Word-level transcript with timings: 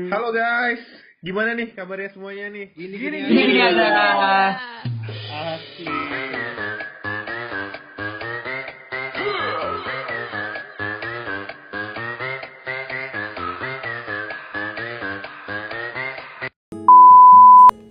Halo 0.00 0.32
guys, 0.32 0.80
gimana 1.20 1.52
nih 1.52 1.76
kabarnya 1.76 2.16
semuanya 2.16 2.48
nih? 2.48 2.72
Gini 2.72 2.96
gini, 2.96 3.28
Gini 3.28 3.60
aja. 3.60 3.88
Asli. 5.52 5.84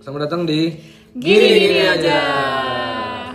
Selamat 0.02 0.26
datang 0.26 0.42
di 0.42 0.74
Gini-gini 1.14 1.86
aja. 1.86 2.18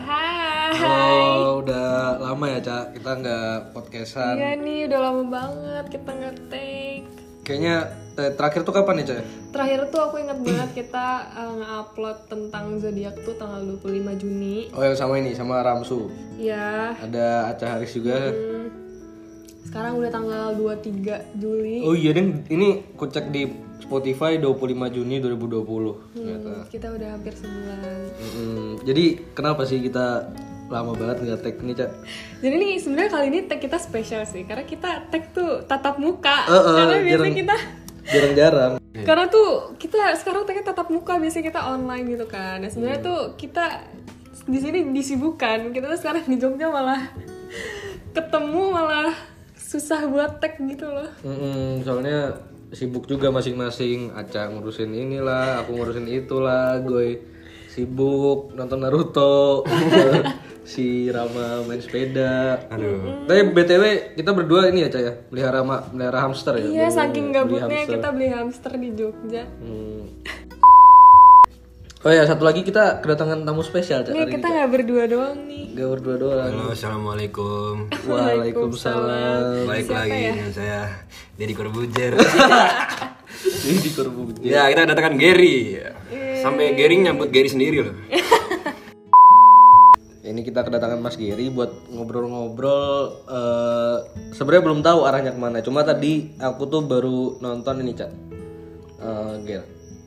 Hai. 0.03 0.75
Halo, 0.75 1.63
udah 1.63 2.19
lama 2.19 2.45
ya 2.51 2.59
Cak, 2.59 2.99
kita 2.99 3.11
nggak 3.15 3.71
podcastan. 3.71 4.35
Iya 4.35 4.59
nih 4.59 4.91
udah 4.91 4.99
lama 4.99 5.23
banget 5.23 5.85
kita 5.87 6.09
nggak 6.11 6.35
take. 6.51 7.07
Kayaknya 7.47 8.06
terakhir 8.17 8.61
tuh 8.61 8.73
kapan 8.73 8.99
ya 8.99 9.05
Cak? 9.07 9.17
Terakhir 9.49 9.79
tuh 9.87 10.01
aku 10.01 10.15
ingat 10.17 10.39
banget 10.39 10.69
kita 10.75 11.05
uh, 11.31 11.53
nge-upload 11.55 12.17
tentang 12.25 12.65
zodiak 12.77 13.15
tuh 13.21 13.33
tanggal 13.33 13.61
25 13.77 13.85
Juni. 14.17 14.57
Oh 14.71 14.81
yang 14.81 14.93
sama 14.93 15.17
ini, 15.17 15.31
sama 15.31 15.61
Ramsu. 15.61 16.09
Ya. 16.35 16.97
Ada 16.97 17.51
Aca 17.51 17.65
Haris 17.71 17.93
juga. 17.93 18.17
hmm, 18.27 18.65
Sekarang 19.63 19.95
udah 19.95 20.09
tanggal 20.09 20.55
23 20.55 21.37
Juli. 21.37 21.83
Oh 21.83 21.93
iya 21.93 22.11
Deng, 22.11 22.41
ini 22.47 22.67
ku 22.93 23.05
cek 23.05 23.29
di 23.29 23.45
Spotify 23.77 24.35
25 24.35 24.57
Juni 24.89 25.19
2020 25.19 26.11
ternyata. 26.11 26.51
Hmm, 26.51 26.63
kita 26.67 26.87
udah 26.89 27.09
hampir 27.13 27.31
sebulan. 27.31 27.99
Mm-mm. 28.17 28.65
Jadi 28.81 29.05
kenapa 29.31 29.61
sih 29.63 29.79
kita 29.79 30.33
lama 30.67 30.91
banget 30.91 31.17
nggak 31.21 31.39
tag 31.41 31.55
nih 31.61 31.75
Cak? 31.77 31.91
Jadi 32.37 32.55
nih 32.57 32.73
sebenarnya 32.77 33.09
kali 33.09 33.25
ini 33.29 33.39
tag 33.45 33.59
kita 33.59 33.77
spesial 33.77 34.23
sih 34.23 34.43
karena 34.43 34.63
kita 34.63 35.07
tag 35.07 35.31
tuh 35.31 35.63
tatap 35.63 35.95
muka. 35.97 36.43
Eh, 36.43 36.51
eh, 36.51 36.75
karena 36.75 36.95
biasanya 36.97 37.13
jarang- 37.23 37.37
kita 37.37 37.55
Jarang-jarang. 38.07 38.71
Karena 39.03 39.25
tuh 39.29 39.77
kita 39.77 40.15
sekarang 40.17 40.47
tagnya 40.47 40.71
tatap 40.71 40.89
muka 40.89 41.19
biasanya 41.21 41.53
kita 41.53 41.61
online 41.61 42.05
gitu 42.17 42.25
kan. 42.25 42.63
Nah 42.63 42.69
sebenarnya 42.71 42.99
tuh 43.03 43.19
kita 43.35 43.85
di 44.47 44.57
sini 44.57 44.89
disibukkan. 44.95 45.75
Kita 45.75 45.91
tuh 45.91 45.99
sekarang 45.99 46.23
di 46.25 46.39
Jogja 46.39 46.71
malah 46.71 47.11
ketemu 48.15 48.63
malah 48.73 49.13
susah 49.55 50.07
buat 50.07 50.39
tag 50.39 50.57
gitu 50.63 50.87
loh. 50.87 51.11
Mm-mm, 51.27 51.83
soalnya 51.83 52.39
sibuk 52.71 53.07
juga 53.07 53.31
masing-masing 53.31 54.11
Aca 54.11 54.51
ngurusin 54.51 54.91
inilah 54.91 55.63
aku 55.63 55.75
ngurusin 55.75 56.07
itulah 56.11 56.79
gue 56.83 57.36
sibuk 57.77 58.39
nonton 58.51 58.81
Naruto 58.81 59.61
si 60.65 61.07
Rama 61.07 61.61
main 61.63 61.77
sepeda 61.77 62.57
aduh 62.67 63.23
tapi 63.23 63.53
btw 63.53 63.83
kita 64.17 64.33
berdua 64.33 64.67
ini 64.67 64.81
ya 64.81 64.89
Ca 64.89 64.99
ya 64.99 65.13
melihara 65.29 65.61
ma- 65.61 65.85
melihara 65.87 66.19
hamster 66.19 66.57
ya 66.57 66.65
Iya 66.65 66.73
Beli- 66.83 66.97
saking 66.97 67.25
beli 67.25 67.37
gabutnya 67.37 67.69
hamster. 67.77 67.93
kita 67.93 68.07
beli 68.09 68.27
hamster 68.27 68.71
di 68.75 68.89
Jogja. 68.91 69.43
Hmm. 69.61 70.01
oh 71.99 72.11
ya 72.11 72.23
satu 72.23 72.43
lagi 72.43 72.61
kita 72.61 72.99
kedatangan 72.99 73.41
tamu 73.41 73.61
spesial 73.61 74.01
Ca, 74.01 74.09
Nih 74.09 74.21
hari 74.21 74.33
kita 74.33 74.47
nggak 74.49 74.69
berdua 74.71 75.03
doang 75.05 75.37
nih. 75.45 75.65
Gak 75.71 75.89
berdua 75.93 76.15
doang 76.17 76.49
Halo, 76.49 76.65
assalamualaikum. 76.73 77.73
Waalaikumsalam 78.03 79.69
Baik 79.69 79.85
Siapa 79.85 80.01
lagi 80.01 80.17
ya? 80.17 80.31
dengan 80.33 80.51
saya 80.51 80.79
Deddy 81.37 81.53
Corbuzier. 81.53 82.17
ini 83.61 83.77
di 83.77 83.91
Korbu 83.91 84.21
ya, 84.41 84.65
kita 84.67 84.81
kedatangan 84.83 85.13
Gary. 85.15 85.77
Sampai 86.41 86.75
Gary 86.77 87.01
nyambut 87.01 87.29
Gary 87.33 87.49
sendiri 87.49 87.81
loh. 87.85 87.95
ini 90.27 90.43
kita 90.43 90.61
kedatangan 90.61 90.99
Mas 90.99 91.15
Giri 91.15 91.47
buat 91.47 91.71
ngobrol-ngobrol 91.89 93.23
eh 93.31 93.97
sebenarnya 94.35 94.63
belum 94.67 94.81
tahu 94.83 94.99
arahnya 95.07 95.31
ke 95.33 95.39
mana. 95.39 95.63
Cuma 95.63 95.87
tadi 95.87 96.35
aku 96.37 96.67
tuh 96.67 96.83
baru 96.83 97.39
nonton 97.39 97.81
ini 97.81 97.91
cak. 97.95 98.11
Eh 99.01 99.33
Ger 99.47 99.63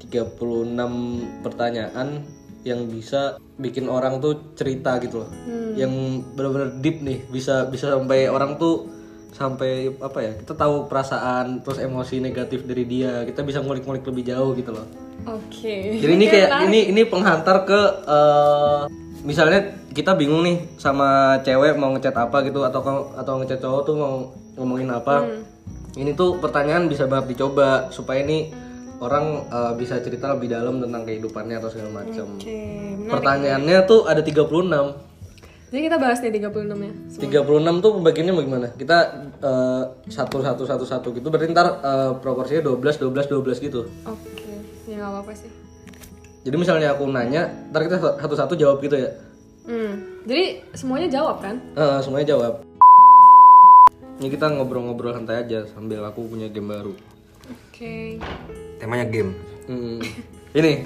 36 0.07 1.43
pertanyaan 1.43 2.23
yang 2.61 2.85
bisa 2.93 3.41
bikin 3.57 3.89
orang 3.89 4.21
tuh 4.21 4.53
cerita 4.53 5.01
gitu 5.01 5.25
loh. 5.25 5.31
Yang 5.75 6.23
benar-benar 6.37 6.71
deep 6.85 7.01
nih 7.01 7.25
bisa 7.33 7.67
bisa 7.73 7.97
sampai 7.97 8.29
orang 8.29 8.61
tuh 8.61 9.00
sampai 9.31 9.95
apa 9.99 10.19
ya 10.21 10.33
kita 10.37 10.53
tahu 10.59 10.91
perasaan 10.91 11.63
terus 11.65 11.79
emosi 11.81 12.19
negatif 12.21 12.67
dari 12.67 12.85
dia 12.85 13.25
kita 13.25 13.47
bisa 13.47 13.63
ngulik-ngulik 13.63 14.05
lebih 14.05 14.25
jauh 14.27 14.53
gitu 14.59 14.75
loh 14.75 14.87
Oke. 15.29 16.01
jadi 16.01 16.13
ini 16.17 16.27
kayak 16.27 16.51
ini 16.69 16.81
ini 16.93 17.03
penghantar 17.05 17.69
ke 17.69 17.81
eh, 18.09 18.81
misalnya 19.25 19.81
kita 19.91 20.15
bingung 20.15 20.47
nih 20.47 20.79
sama 20.79 21.41
cewek 21.43 21.77
mau 21.77 21.93
ngechat 21.93 22.15
apa 22.15 22.47
gitu 22.47 22.63
atau 22.63 22.81
atau 23.13 23.35
ngechat 23.43 23.61
cowok 23.61 23.83
tuh 23.85 23.95
mau 23.99 24.15
ngomongin 24.57 24.91
apa. 24.93 25.27
Ini 25.99 26.15
tuh 26.15 26.39
pertanyaan 26.39 26.87
bisa 26.87 27.11
banget 27.11 27.35
dicoba 27.35 27.91
supaya 27.91 28.23
ini 28.23 28.55
orang 29.03 29.51
eh, 29.51 29.73
bisa 29.75 29.99
cerita 29.99 30.31
lebih 30.31 30.55
dalam 30.55 30.79
tentang 30.79 31.03
kehidupannya 31.03 31.59
atau 31.59 31.71
segala 31.73 32.05
macam. 32.05 32.27
Benar. 32.39 33.11
Pertanyaannya 33.11 33.79
tuh 33.91 34.07
ada 34.07 34.23
36. 34.23 35.10
Jadi 35.71 35.81
kita 35.87 35.97
bahas 36.03 36.19
nih 36.19 36.35
36 36.35 36.67
ya. 36.83 36.93
36 37.47 37.79
tuh 37.79 37.91
pembagiannya 38.03 38.35
bagaimana? 38.35 38.67
Kita 38.75 38.99
eh, 39.39 39.83
satu 40.11 40.43
satu 40.43 40.63
satu 40.67 40.85
satu 40.85 41.09
gitu 41.15 41.31
berarti 41.31 41.55
ntar 41.55 41.79
eh, 41.79 42.13
proporsinya 42.19 42.75
12 42.75 43.07
12 43.07 43.31
12 43.31 43.67
gitu. 43.71 43.87
Oke. 44.03 44.51
Ya 44.91 44.99
nggak 44.99 45.11
apa-apa 45.15 45.33
sih. 45.39 45.51
Jadi 46.41 46.57
misalnya 46.57 46.97
aku 46.97 47.05
nanya, 47.07 47.53
ntar 47.71 47.85
kita 47.87 48.01
satu-satu 48.01 48.57
jawab 48.57 48.83
gitu 48.83 48.97
ya. 48.97 49.11
Hmm. 49.69 50.25
Jadi 50.25 50.65
semuanya 50.75 51.09
jawab 51.13 51.39
kan? 51.45 51.63
Eh, 51.79 51.99
semuanya 52.03 52.35
jawab. 52.35 52.65
Ini 54.21 54.29
kita 54.29 54.53
ngobrol-ngobrol 54.53 55.15
santai 55.15 55.47
aja 55.47 55.65
sambil 55.71 56.03
aku 56.03 56.27
punya 56.27 56.51
game 56.51 56.73
baru. 56.73 56.93
Oke. 57.47 58.19
Temanya 58.83 59.07
game. 59.07 59.37
Hmm. 59.71 60.01
Ini, 60.51 60.83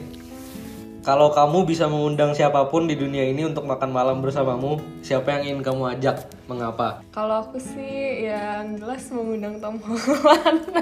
kalau 1.05 1.29
kamu 1.29 1.69
bisa 1.69 1.85
mengundang 1.85 2.33
siapa 2.33 2.65
pun 2.73 2.89
di 2.89 2.97
dunia 2.97 3.29
ini 3.29 3.45
untuk 3.45 3.69
makan 3.69 3.93
malam 3.93 4.25
bersamamu, 4.25 4.81
siapa 5.05 5.37
yang 5.37 5.53
ingin 5.53 5.61
kamu 5.61 6.01
ajak? 6.01 6.25
Mengapa? 6.49 7.05
Kalau 7.13 7.45
aku 7.45 7.61
sih 7.61 8.25
yang 8.25 8.81
jelas 8.81 9.13
mengundang 9.13 9.61
Tom 9.61 9.77
Holland. 9.85 10.65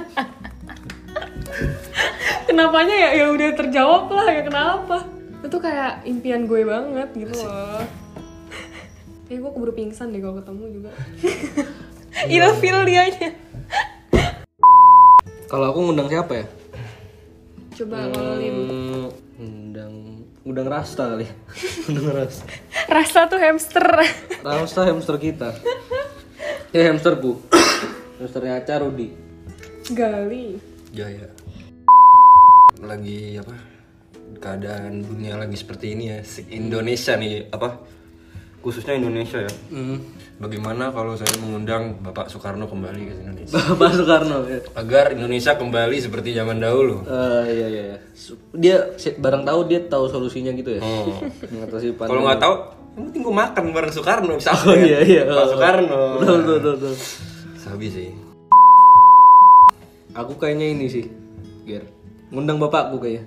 Kenapanya 2.46 2.94
ya 2.94 3.10
ya 3.18 3.26
udah 3.34 3.50
terjawab 3.58 4.14
lah 4.14 4.26
ya 4.30 4.42
kenapa? 4.46 4.96
Itu 5.42 5.58
kayak 5.58 6.06
impian 6.06 6.46
gue 6.46 6.70
banget 6.70 7.10
gitu 7.18 7.34
loh. 7.42 7.82
Kayak 9.26 9.48
gue 9.48 9.50
keburu 9.58 9.72
pingsan 9.72 10.12
deh 10.12 10.20
kalau 10.20 10.36
ketemu 10.38 10.64
juga. 10.76 10.90
Ilfil 12.36 12.78
dianya. 12.84 13.32
Kalau 15.48 15.72
aku 15.72 15.78
ngundang 15.88 16.12
siapa 16.12 16.32
ya? 16.36 16.46
Coba 17.80 18.12
kalau. 18.12 18.36
Hmm, 18.36 19.08
undang 19.40 20.11
undang 20.42 20.68
Rasta 20.68 21.14
kali. 21.14 21.26
undang 21.88 22.08
Rasta. 22.14 22.44
Rasa 22.90 23.20
tuh 23.30 23.38
hamster. 23.38 23.86
Rasta 24.42 24.80
hamster 24.86 25.16
kita. 25.18 25.50
Ya 26.72 26.88
hamsterku. 26.88 27.36
Hamsternya 28.16 28.64
Aca 28.64 28.80
Rudi. 28.80 29.12
Gali. 29.92 30.56
Jaya. 30.88 31.28
Lagi 32.80 33.36
apa? 33.36 33.52
Keadaan 34.40 35.04
dunia 35.04 35.36
lagi 35.36 35.52
seperti 35.52 35.92
ini 35.92 36.16
ya. 36.16 36.24
Indonesia 36.48 37.12
nih 37.20 37.52
apa? 37.52 37.76
Khususnya 38.62 38.94
Indonesia 38.94 39.42
ya. 39.42 39.52
Hmm. 39.74 39.98
Bagaimana 40.38 40.94
kalau 40.94 41.18
saya 41.18 41.34
mengundang 41.42 41.98
Bapak 41.98 42.30
Soekarno 42.30 42.70
kembali 42.70 43.00
ke 43.10 43.12
Indonesia? 43.26 43.58
Bapak 43.74 43.90
Soekarno 43.98 44.46
ya. 44.46 44.62
Agar 44.78 45.10
Indonesia 45.18 45.58
kembali 45.58 45.96
seperti 45.98 46.30
zaman 46.30 46.62
dahulu. 46.62 47.02
Eh, 47.02 47.44
iya 47.50 47.66
iya 47.66 47.82
iya. 47.90 47.98
Dia 48.54 48.76
barang 49.18 49.42
tahu 49.42 49.60
dia 49.66 49.82
tahu 49.90 50.06
solusinya 50.06 50.54
gitu 50.54 50.78
ya. 50.78 50.80
Oh. 50.80 51.18
Mengatasi 51.52 51.98
pandemi. 51.98 52.10
Kalau 52.14 52.22
nggak 52.22 52.38
tahu, 52.38 52.54
yang 52.94 53.04
penting 53.10 53.20
gue 53.26 53.34
makan 53.34 53.64
bareng 53.74 53.92
Soekarno 53.92 54.32
bisa 54.38 54.54
Oh 54.54 54.78
iya 54.78 54.98
iya. 55.02 55.22
Pak 55.26 55.46
Soekarno. 55.58 56.02
Betul 56.22 56.36
betul 56.46 56.54
betul. 56.54 56.74
betul. 56.78 56.94
Sabi 57.58 57.86
sih. 57.90 58.08
Aku 60.12 60.38
kayaknya 60.38 60.70
ini 60.70 60.86
sih, 60.86 61.04
Ger. 61.66 61.82
Ngundang 62.30 62.62
bapakku 62.62 63.02
kayaknya. 63.02 63.26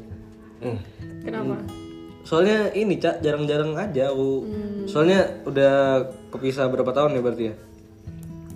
Hmm. 0.64 0.80
Kenapa? 1.28 1.85
Soalnya 2.26 2.74
ini 2.74 2.98
cak 2.98 3.22
jarang-jarang 3.22 3.78
aja 3.78 4.10
aku. 4.10 4.50
Soalnya 4.90 5.46
udah 5.46 6.10
kepisah 6.34 6.66
berapa 6.74 6.90
tahun 6.90 7.16
ya 7.16 7.22
berarti 7.22 7.44
ya? 7.54 7.56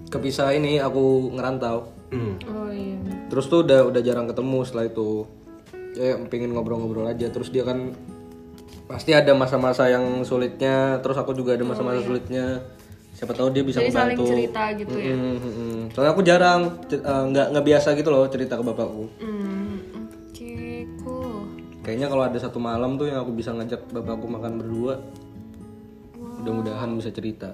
Kepisah 0.09 0.49
ini 0.57 0.81
aku 0.81 1.29
ngerantau. 1.37 1.85
Hmm. 2.09 2.41
Oh 2.49 2.73
iya. 2.73 2.97
Terus 3.29 3.45
tuh 3.45 3.61
udah 3.61 3.85
udah 3.85 4.01
jarang 4.01 4.25
ketemu 4.25 4.65
setelah 4.65 4.89
itu. 4.89 5.29
Ya 5.93 6.17
pengen 6.25 6.57
ngobrol-ngobrol 6.57 7.05
aja. 7.05 7.29
Terus 7.29 7.53
dia 7.53 7.61
kan 7.61 7.93
pasti 8.89 9.13
ada 9.13 9.37
masa-masa 9.37 9.85
yang 9.85 10.25
sulitnya. 10.25 10.97
Terus 11.05 11.21
aku 11.21 11.37
juga 11.37 11.53
ada 11.53 11.61
masa-masa 11.61 12.01
sulitnya. 12.01 12.65
Siapa 13.13 13.35
tahu 13.37 13.53
dia 13.53 13.61
bisa 13.67 13.83
Jadi 13.83 13.91
saling 13.93 14.17
membantu. 14.17 14.31
cerita 14.33 14.63
gitu 14.79 14.95
ya. 14.97 15.13
Mm, 15.13 15.37
mm, 15.37 15.53
mm. 15.53 15.79
Soalnya 15.93 16.11
aku 16.17 16.23
jarang 16.25 16.61
eh, 16.89 17.23
nggak 17.29 17.47
nggak 17.53 17.65
biasa 17.69 17.87
gitu 17.93 18.09
loh 18.09 18.25
cerita 18.31 18.57
ke 18.57 18.63
bapakku. 18.65 19.05
Hmm. 19.21 19.58
Kayaknya 21.89 22.05
kalau 22.05 22.21
ada 22.21 22.37
satu 22.37 22.61
malam 22.61 23.01
tuh 23.01 23.09
yang 23.09 23.25
aku 23.25 23.33
bisa 23.33 23.49
ngajak 23.49 23.81
bapakku 23.89 24.29
makan 24.29 24.61
berdua. 24.61 25.01
Mudah-mudahan 26.37 26.93
bisa 26.93 27.09
cerita. 27.09 27.49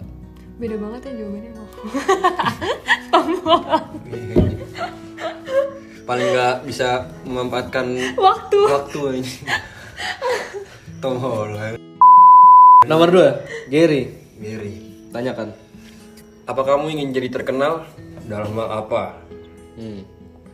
Beda 0.60 0.76
banget 0.76 1.08
ya 1.08 1.24
jawabannya. 1.24 1.56
paling 6.04 6.28
nggak 6.36 6.68
bisa 6.68 7.08
memanfaatkan 7.24 7.96
waktu 8.20 8.60
waktu 8.60 9.24
ini. 9.24 9.34
Tom 11.00 11.16
Holland. 11.16 11.80
Nomor 12.92 13.08
dua, 13.16 13.40
Gary. 13.72 14.20
Gary. 14.36 14.84
Tanyakan. 15.16 15.56
Apa 16.44 16.60
kamu 16.76 16.92
ingin 16.92 17.16
jadi 17.16 17.32
terkenal 17.32 17.88
dalam 18.28 18.52
hal 18.60 18.84
apa? 18.84 19.16
Hmm. 19.80 20.04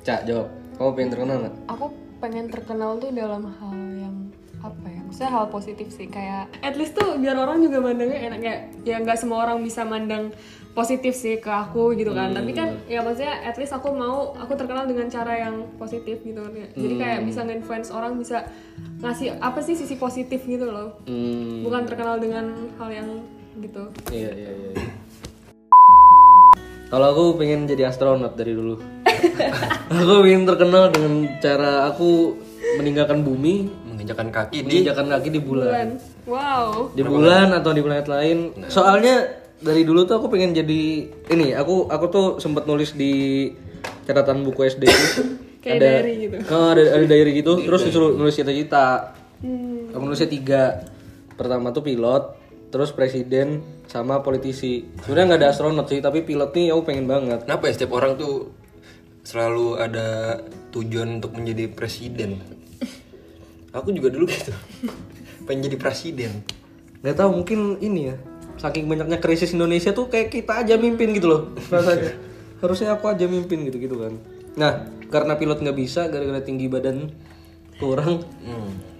Cak 0.05 0.29
jawab. 0.29 0.53
Kamu 0.77 0.93
pengen 0.93 1.09
terkenal 1.17 1.49
nggak? 1.49 1.55
aku 1.65 2.10
pengen 2.21 2.45
terkenal 2.47 3.01
tuh 3.01 3.09
dalam 3.09 3.49
hal 3.49 3.73
yang 3.97 4.15
apa 4.61 4.85
ya 4.85 5.01
maksudnya 5.01 5.31
hal 5.33 5.49
positif 5.49 5.89
sih 5.89 6.05
kayak 6.05 6.45
at 6.61 6.77
least 6.77 6.93
tuh 6.93 7.17
biar 7.17 7.33
orang 7.33 7.65
juga 7.65 7.81
mandangnya 7.81 8.29
enak 8.29 8.39
ya 8.45 8.55
ya 8.85 8.95
nggak 9.01 9.17
semua 9.17 9.41
orang 9.49 9.65
bisa 9.65 9.81
mandang 9.81 10.29
positif 10.71 11.17
sih 11.17 11.41
ke 11.41 11.49
aku 11.49 11.97
gitu 11.97 12.13
kan 12.13 12.31
tapi 12.31 12.53
kan 12.53 12.77
ya 12.85 13.01
maksudnya 13.01 13.41
at 13.41 13.57
least 13.57 13.73
aku 13.73 13.89
mau 13.91 14.37
aku 14.37 14.53
terkenal 14.53 14.85
dengan 14.85 15.09
cara 15.09 15.33
yang 15.35 15.65
positif 15.75 16.21
gitu 16.21 16.45
kan 16.45 16.53
ya. 16.53 16.67
jadi 16.77 16.93
kayak 16.95 17.19
bisa 17.25 17.41
nge-influence 17.43 17.89
orang 17.89 18.15
bisa 18.15 18.45
ngasih 19.01 19.35
apa 19.41 19.59
sih 19.59 19.73
sisi 19.73 19.97
positif 19.97 20.45
gitu 20.45 20.69
loh 20.69 21.01
Hmm. 21.09 21.65
bukan 21.65 21.83
terkenal 21.89 22.21
dengan 22.21 22.53
hal 22.77 22.87
yang 22.93 23.09
gitu 23.59 23.83
Iya 24.13 24.29
iya 24.31 24.51
iya. 24.53 24.69
iya. 24.77 24.89
Kalau 26.91 27.07
aku 27.15 27.39
pengen 27.39 27.71
jadi 27.71 27.87
astronot 27.87 28.35
dari 28.35 28.51
dulu. 28.51 28.75
aku 29.91 30.11
pengen 30.25 30.43
terkenal 30.47 30.89
dengan 30.89 31.13
cara 31.39 31.89
aku 31.91 32.39
meninggalkan 32.79 33.21
bumi, 33.21 33.67
Menginjakan 33.85 34.27
kaki 34.33 34.65
di 34.65 34.81
menginjakan 34.81 35.05
kaki 35.13 35.29
di 35.29 35.41
bulan. 35.43 35.69
Dan 35.69 35.89
wow 36.25 36.89
Di 36.95 37.03
bulan 37.05 37.53
atau 37.53 37.71
di 37.75 37.81
planet 37.83 38.07
lain. 38.09 38.37
Soalnya 38.71 39.29
dari 39.61 39.85
dulu 39.85 40.09
tuh 40.09 40.17
aku 40.17 40.27
pengen 40.33 40.57
jadi 40.57 41.05
ini, 41.29 41.53
aku 41.53 41.85
aku 41.85 42.05
tuh 42.09 42.27
sempat 42.41 42.65
nulis 42.65 42.97
di 42.97 43.47
catatan 44.09 44.41
buku 44.41 44.65
SD 44.65 44.83
itu. 44.89 45.09
Kayak 45.61 45.77
ada, 45.77 45.85
diary 45.85 46.13
gitu. 46.25 46.37
Oh, 46.57 46.67
ada 46.73 46.83
ada 46.97 47.05
diary 47.05 47.31
gitu, 47.37 47.53
terus 47.61 47.85
disuruh 47.85 48.17
nulis 48.17 48.33
cita-cita. 48.33 49.13
Hmm. 49.45 49.93
Aku 49.93 50.01
nulisnya 50.01 50.29
tiga. 50.29 50.63
Pertama 51.37 51.69
tuh 51.69 51.85
pilot, 51.85 52.33
terus 52.73 52.89
presiden, 52.89 53.61
sama 53.85 54.25
politisi. 54.25 54.89
Sebenarnya 55.05 55.37
nggak 55.37 55.41
ada 55.45 55.49
astronot 55.53 55.85
sih, 55.85 56.01
tapi 56.01 56.25
pilot 56.25 56.49
nih 56.57 56.73
aku 56.73 56.81
pengen 56.89 57.05
banget. 57.05 57.45
Kenapa 57.45 57.69
ya 57.69 57.73
setiap 57.77 57.93
orang 57.93 58.17
tuh 58.17 58.49
selalu 59.21 59.77
ada 59.77 60.41
tujuan 60.73 61.21
untuk 61.21 61.37
menjadi 61.37 61.69
presiden? 61.69 62.41
Aku 63.71 63.95
juga 63.95 64.11
dulu 64.11 64.27
gitu. 64.27 64.51
Pengen 65.47 65.71
jadi 65.71 65.77
presiden. 65.79 66.43
Nggak 67.01 67.15
tahu 67.17 67.29
mungkin 67.41 67.59
ini 67.79 68.11
ya. 68.11 68.15
Saking 68.59 68.85
banyaknya 68.85 69.17
krisis 69.17 69.55
Indonesia 69.55 69.95
tuh 69.95 70.11
kayak 70.11 70.29
kita 70.29 70.61
aja 70.61 70.75
mimpin 70.77 71.15
gitu 71.15 71.27
loh 71.31 71.41
rasanya. 71.71 72.13
Harusnya 72.61 72.93
aku 72.93 73.09
aja 73.09 73.25
mimpin 73.25 73.65
gitu 73.65 73.81
gitu 73.81 73.95
kan. 73.97 74.13
Nah 74.59 74.85
karena 75.09 75.39
pilot 75.39 75.63
nggak 75.63 75.77
bisa 75.77 76.11
gara-gara 76.11 76.43
tinggi 76.43 76.69
badan 76.69 77.09
kurang. 77.81 78.21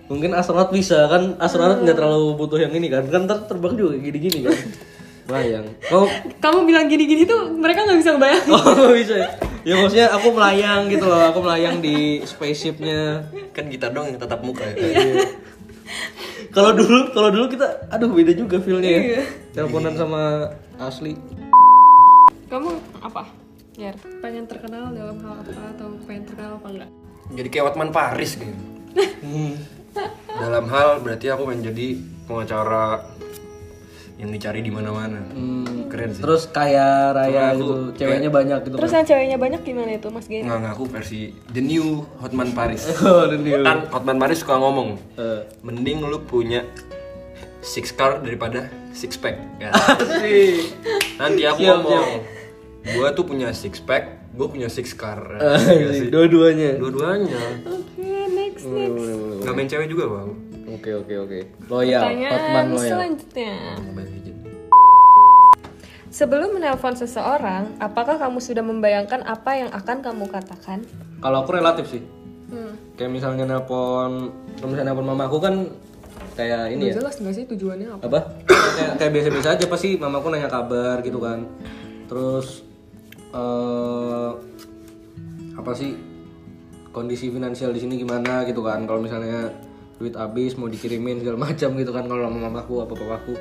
Mungkin 0.09 0.33
astronot 0.33 0.73
bisa 0.73 1.05
kan 1.11 1.37
astronot 1.37 1.83
nggak 1.85 1.97
terlalu 1.99 2.39
butuh 2.39 2.57
yang 2.57 2.73
ini 2.73 2.89
kan 2.89 3.05
kan 3.11 3.27
ntar 3.27 3.45
terbang 3.45 3.75
juga 3.77 3.99
gini-gini 3.99 4.49
kan. 4.49 4.55
Bayang. 5.29 5.69
Oh, 5.93 6.09
kamu 6.41 6.65
bilang 6.65 6.89
gini-gini 6.89 7.29
tuh 7.29 7.53
mereka 7.53 7.85
nggak 7.85 7.99
bisa 8.01 8.17
ngebayangin 8.17 8.49
oh 8.51 8.91
bisa 8.97 9.15
ya? 9.21 9.29
Ya 9.61 9.77
maksudnya 9.77 10.09
aku 10.09 10.33
melayang 10.33 10.89
gitu 10.89 11.05
loh, 11.05 11.21
aku 11.29 11.39
melayang 11.45 11.79
di 11.85 12.21
spaceshipnya. 12.25 13.29
Kan 13.53 13.69
kita 13.69 13.93
dong 13.93 14.09
yang 14.09 14.17
tetap 14.17 14.41
muka 14.41 14.65
ya. 14.73 15.21
Kalau 16.51 16.75
dulu, 16.75 17.15
kalau 17.15 17.29
dulu 17.31 17.45
kita, 17.47 17.87
aduh 17.87 18.11
beda 18.11 18.35
juga 18.35 18.59
feelnya 18.59 18.91
ya. 18.91 19.23
Teleponan 19.55 19.95
sama 19.95 20.51
asli. 20.81 21.15
kamu 22.51 22.67
apa 22.99 23.31
ya 23.79 23.95
pengen 24.19 24.43
terkenal 24.43 24.91
dalam 24.91 25.23
hal 25.23 25.39
apa 25.39 25.71
atau 25.71 25.87
pengen 26.03 26.27
terkenal 26.27 26.59
apa 26.59 26.67
enggak 26.67 26.89
Jadi 27.31 27.47
kayak 27.47 27.65
Watman 27.71 27.91
Paris 27.95 28.35
gitu. 28.35 28.51
Hmm. 29.23 29.55
Dalam 30.43 30.67
hal 30.67 30.99
berarti 30.99 31.31
aku 31.31 31.47
pengen 31.47 31.71
jadi 31.71 31.87
pengacara 32.27 33.07
yang 34.15 34.29
dicari 34.29 34.59
di 34.59 34.67
mana-mana. 34.67 35.21
Keren 35.87 36.09
sih. 36.11 36.21
Terus 36.21 36.47
kaya 36.47 37.11
raya 37.11 37.51
gitu, 37.53 37.91
ceweknya 37.93 38.27
banyak 38.27 38.59
gitu. 38.63 38.75
terus 38.75 38.91
yang 38.91 39.03
ceweknya 39.03 39.35
banyak 39.35 39.61
gimana 39.61 39.91
itu 39.93 40.07
mas 40.07 40.25
Gary 40.25 40.43
Nggak, 40.43 40.57
nggak, 40.57 40.73
aku 40.73 40.83
versi 40.87 41.19
The 41.47 41.59
New 41.59 41.87
Hotman 42.17 42.51
Paris. 42.51 42.83
Oh, 43.01 43.25
the 43.25 43.35
new. 43.35 43.59
Kan 43.59 43.87
Hotman 43.87 44.17
Paris 44.17 44.39
suka 44.39 44.55
ngomong, 44.55 44.95
Eh. 45.15 45.41
mending 45.61 46.01
lu 46.01 46.19
punya 46.21 46.63
six 47.59 47.89
car 47.89 48.19
daripada 48.19 48.65
six 48.91 49.13
pack. 49.15 49.37
Ya. 49.57 49.69
Nanti 51.19 51.41
aku 51.43 51.61
Siap, 51.61 51.75
ngomong, 51.77 52.09
gua 52.91 53.07
tuh 53.11 53.23
punya 53.23 53.51
six 53.51 53.77
pack, 53.79 54.33
gua 54.33 54.47
punya 54.47 54.67
six 54.67 54.91
car. 54.91 55.21
Ah, 55.35 55.57
Iya 55.61 55.89
sih. 55.93 56.07
Dua-duanya. 56.09 56.77
Dua-duanya. 56.77 57.37
oke 57.63 58.07
next 58.31 58.65
next 58.65 59.41
Nggak 59.41 59.53
main 59.53 59.67
cewek 59.67 59.87
juga 59.87 60.05
bang. 60.09 60.29
Oke 60.81 60.97
oke 60.97 61.13
oke. 61.13 61.39
Loyal, 61.69 62.01
Hotman 62.01 62.25
pertanyaan 62.25 62.67
loyal. 62.73 62.89
selanjutnya 62.89 63.51
sebelum 66.11 66.57
menelpon 66.57 66.97
seseorang 66.97 67.77
apakah 67.79 68.19
kamu 68.19 68.43
sudah 68.43 68.65
membayangkan 68.65 69.23
apa 69.23 69.61
yang 69.61 69.69
akan 69.71 70.03
kamu 70.03 70.25
katakan 70.27 70.83
Kalau 71.21 71.45
aku 71.45 71.53
relatif 71.53 71.85
sih. 71.87 72.01
hmm. 72.51 72.97
Kayak 72.97 73.11
misalnya 73.13 73.45
nelpon, 73.47 74.33
misalnya 74.57 74.91
nelpon 74.91 75.07
mama 75.07 75.29
aku 75.29 75.37
kan 75.37 75.69
kayak 76.33 76.73
ini 76.73 76.89
ya. 76.89 76.97
jelas 76.97 77.21
nggak 77.21 77.35
sih 77.35 77.45
tujuannya 77.45 77.87
apa 77.91 78.03
apa 78.07 78.19
kayak 78.47 78.91
kayak 78.97 79.11
biasa-biasa 79.13 79.47
aja 79.53 79.65
pasti 79.67 79.89
mamaku 79.99 80.31
nanya 80.31 80.47
kabar 80.47 81.03
gitu 81.03 81.19
kan 81.19 81.43
terus 82.07 82.63
eh 83.35 84.29
apa 85.53 85.71
sih 85.75 85.91
kondisi 86.89 87.29
finansial 87.29 87.75
di 87.75 87.83
sini 87.83 87.99
gimana 87.99 88.47
gitu 88.47 88.63
kan 88.63 88.87
kalau 88.87 89.03
misalnya 89.03 89.51
duit 90.01 90.17
habis 90.17 90.57
mau 90.57 90.65
dikirimin 90.65 91.21
segala 91.21 91.37
macam 91.45 91.77
gitu 91.77 91.93
kan 91.93 92.09
kalau 92.09 92.25
sama 92.25 92.49
mamaku 92.49 92.81
apa 92.81 92.93
papaku. 92.97 93.37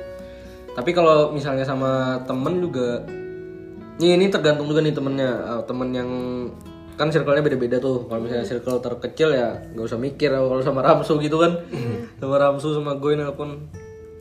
Tapi 0.71 0.91
kalau 0.93 1.33
misalnya 1.33 1.65
sama 1.65 2.21
temen 2.29 2.61
juga 2.61 3.01
ini 3.97 4.15
ini 4.15 4.25
tergantung 4.29 4.69
juga 4.69 4.85
nih 4.85 4.93
temennya. 4.93 5.31
Eh, 5.57 5.61
temen 5.65 5.89
yang 5.89 6.09
kan 6.95 7.09
circle-nya 7.09 7.41
beda-beda 7.41 7.81
tuh. 7.81 8.05
Kalau 8.05 8.21
misalnya 8.21 8.45
circle 8.45 8.77
terkecil 8.77 9.33
ya 9.33 9.57
nggak 9.73 9.85
usah 9.89 9.97
mikir. 9.97 10.29
Kalau 10.29 10.61
sama 10.61 10.85
Ramsu 10.85 11.17
gitu 11.17 11.41
kan 11.41 11.57
sama 12.21 12.35
Ramsu 12.37 12.77
sama 12.77 13.01
gue 13.01 13.17
nelpon 13.17 13.67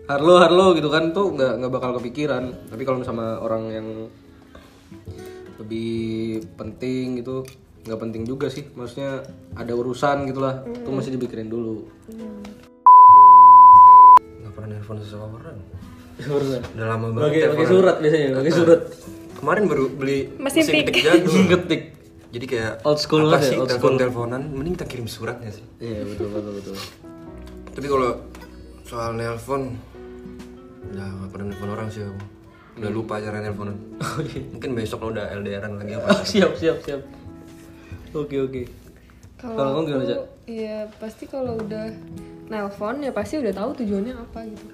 Harlo 0.08 0.42
Harlo 0.42 0.74
gitu 0.74 0.90
kan 0.90 1.12
tuh 1.12 1.36
nggak 1.36 1.60
nggak 1.60 1.72
bakal 1.76 2.00
kepikiran. 2.00 2.72
Tapi 2.72 2.82
kalau 2.88 3.04
sama 3.04 3.38
orang 3.38 3.62
yang 3.68 3.88
lebih 5.60 6.40
penting 6.56 7.20
gitu 7.20 7.44
nggak 7.80 7.98
penting 7.98 8.22
juga 8.24 8.46
sih 8.46 8.68
maksudnya 8.70 9.24
ada 9.52 9.72
urusan 9.72 10.24
gitulah 10.24 10.54
tuh 10.78 10.92
masih 10.92 11.14
dipikirin 11.14 11.48
dulu 11.48 11.88
Nggak 14.38 14.52
pernah 14.52 14.68
nelfon 14.70 14.98
seseorang. 14.98 15.56
urusan 16.20 16.60
Udah 16.70 16.86
lama 16.86 17.06
banget. 17.10 17.48
pakai 17.48 17.66
surat 17.66 17.96
biasanya 17.98 18.26
pakai 18.36 18.52
surat 18.52 18.80
Kemarin 19.32 19.64
baru 19.64 19.84
beli 19.88 20.28
Mesin 20.36 20.62
tik. 20.62 20.84
ketik 20.84 21.00
jago. 21.02 21.32
ngetik 21.48 21.82
Jadi 22.30 22.44
kayak 22.46 22.72
Old 22.84 23.00
school 23.00 23.24
apa 23.24 23.40
ya, 23.40 23.42
sih 23.42 23.56
old 23.56 23.66
telepon 23.66 23.96
teleponan? 23.96 24.42
Mending 24.46 24.74
kita 24.76 24.86
kirim 24.86 25.08
suratnya 25.08 25.50
sih. 25.50 25.64
iya 25.80 26.04
betul 26.04 26.28
betul 26.28 26.52
betul 26.54 26.76
Tapi 27.70 27.86
kalau 27.86 28.10
soal 28.82 29.14
nelpon, 29.14 29.78
udah 30.84 31.06
gak 31.16 31.30
pernah 31.30 31.46
nelpon 31.48 31.70
orang 31.70 31.88
sih 31.88 32.02
aku. 32.02 32.20
Udah 32.76 32.90
lupa 32.90 33.18
cara 33.18 33.40
nelponan. 33.40 33.74
Mungkin 34.52 34.70
besok 34.74 35.00
lo 35.00 35.10
udah 35.10 35.26
LDRan 35.32 35.74
lagi 35.74 35.92
apa? 35.94 36.06
Oh, 36.12 36.22
siap 36.22 36.52
siap 36.54 36.78
siap 36.80 37.00
oke 38.14 38.36
oke 38.36 38.62
kalau 39.40 39.56
kamu 39.56 39.80
gimana 39.88 40.04
cak 40.10 40.20
iya 40.44 40.78
pasti 40.98 41.24
kalau 41.30 41.56
udah 41.56 41.86
nelpon 42.50 43.00
ya 43.00 43.12
pasti 43.14 43.38
udah 43.38 43.52
tahu 43.54 43.70
tujuannya 43.84 44.14
apa 44.14 44.38
gitu 44.48 44.66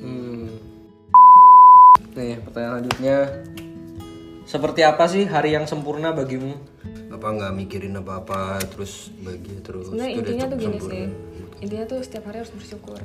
Hmm. 0.00 0.48
Nih, 2.18 2.34
pertanyaan 2.42 2.82
selanjutnya. 2.82 3.30
Seperti 4.42 4.80
apa 4.82 5.06
sih 5.06 5.22
hari 5.28 5.54
yang 5.54 5.70
sempurna 5.70 6.10
bagimu? 6.10 6.56
Apa 7.14 7.30
nggak 7.30 7.52
mikirin 7.54 7.94
apa-apa 7.94 8.58
terus 8.72 9.14
bagi 9.22 9.60
terus. 9.62 9.86
sebenarnya 9.86 10.08
udah 10.08 10.18
intinya 10.18 10.46
tuh 10.48 10.58
gini 10.58 10.78
sempurna. 10.80 10.94
sih 10.98 11.06
intinya 11.58 11.84
tuh 11.90 11.98
setiap 12.06 12.24
hari 12.30 12.36
harus 12.42 12.52
bersyukur 12.54 13.00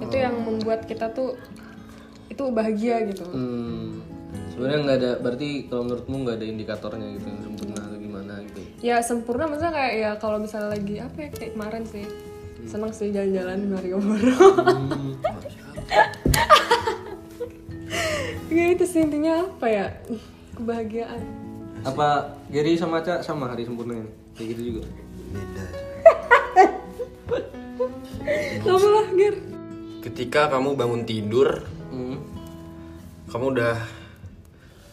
itu 0.00 0.16
yang 0.16 0.34
membuat 0.40 0.88
kita 0.88 1.12
tuh 1.12 1.36
itu 2.32 2.42
bahagia 2.50 3.04
gitu 3.08 3.24
Hmm. 3.30 4.00
Sebenarnya 4.50 4.78
nggak 4.86 4.98
ada, 5.02 5.12
berarti 5.18 5.66
kalau 5.66 5.82
menurutmu 5.86 6.16
nggak 6.26 6.36
ada 6.38 6.46
indikatornya 6.46 7.06
gitu 7.18 7.26
yang 7.26 7.42
sempurna? 7.42 7.83
Ya 8.84 9.00
sempurna 9.00 9.48
maksudnya 9.48 9.72
kayak 9.72 9.92
ya 9.96 10.10
kalau 10.20 10.36
misalnya 10.36 10.76
lagi 10.76 11.00
apa 11.00 11.16
ya 11.16 11.28
kayak 11.32 11.52
kemarin 11.56 11.84
sih 11.88 12.04
seneng 12.68 12.92
sih 12.92 13.08
jalan-jalan 13.08 13.56
di 13.56 13.68
Malioboro 13.72 14.36
ya 18.52 18.64
itu 18.70 18.84
sih 18.84 19.00
intinya 19.02 19.48
apa 19.48 19.66
ya 19.66 19.86
kebahagiaan 20.54 21.20
Apa 21.84 22.32
Gary 22.48 22.80
sama 22.80 23.04
Cak 23.04 23.20
sama 23.20 23.52
hari 23.52 23.68
sempurnanya? 23.68 24.08
Kayak 24.32 24.56
gitu 24.56 24.62
juga? 24.72 24.82
Beda. 25.36 25.64
kamu 28.64 28.88
lah 28.88 29.06
Ger 29.12 29.36
Ketika 30.00 30.48
kamu 30.48 30.80
bangun 30.80 31.04
tidur, 31.04 31.60
Hmm. 31.92 32.24
kamu 33.28 33.52
udah 33.52 33.76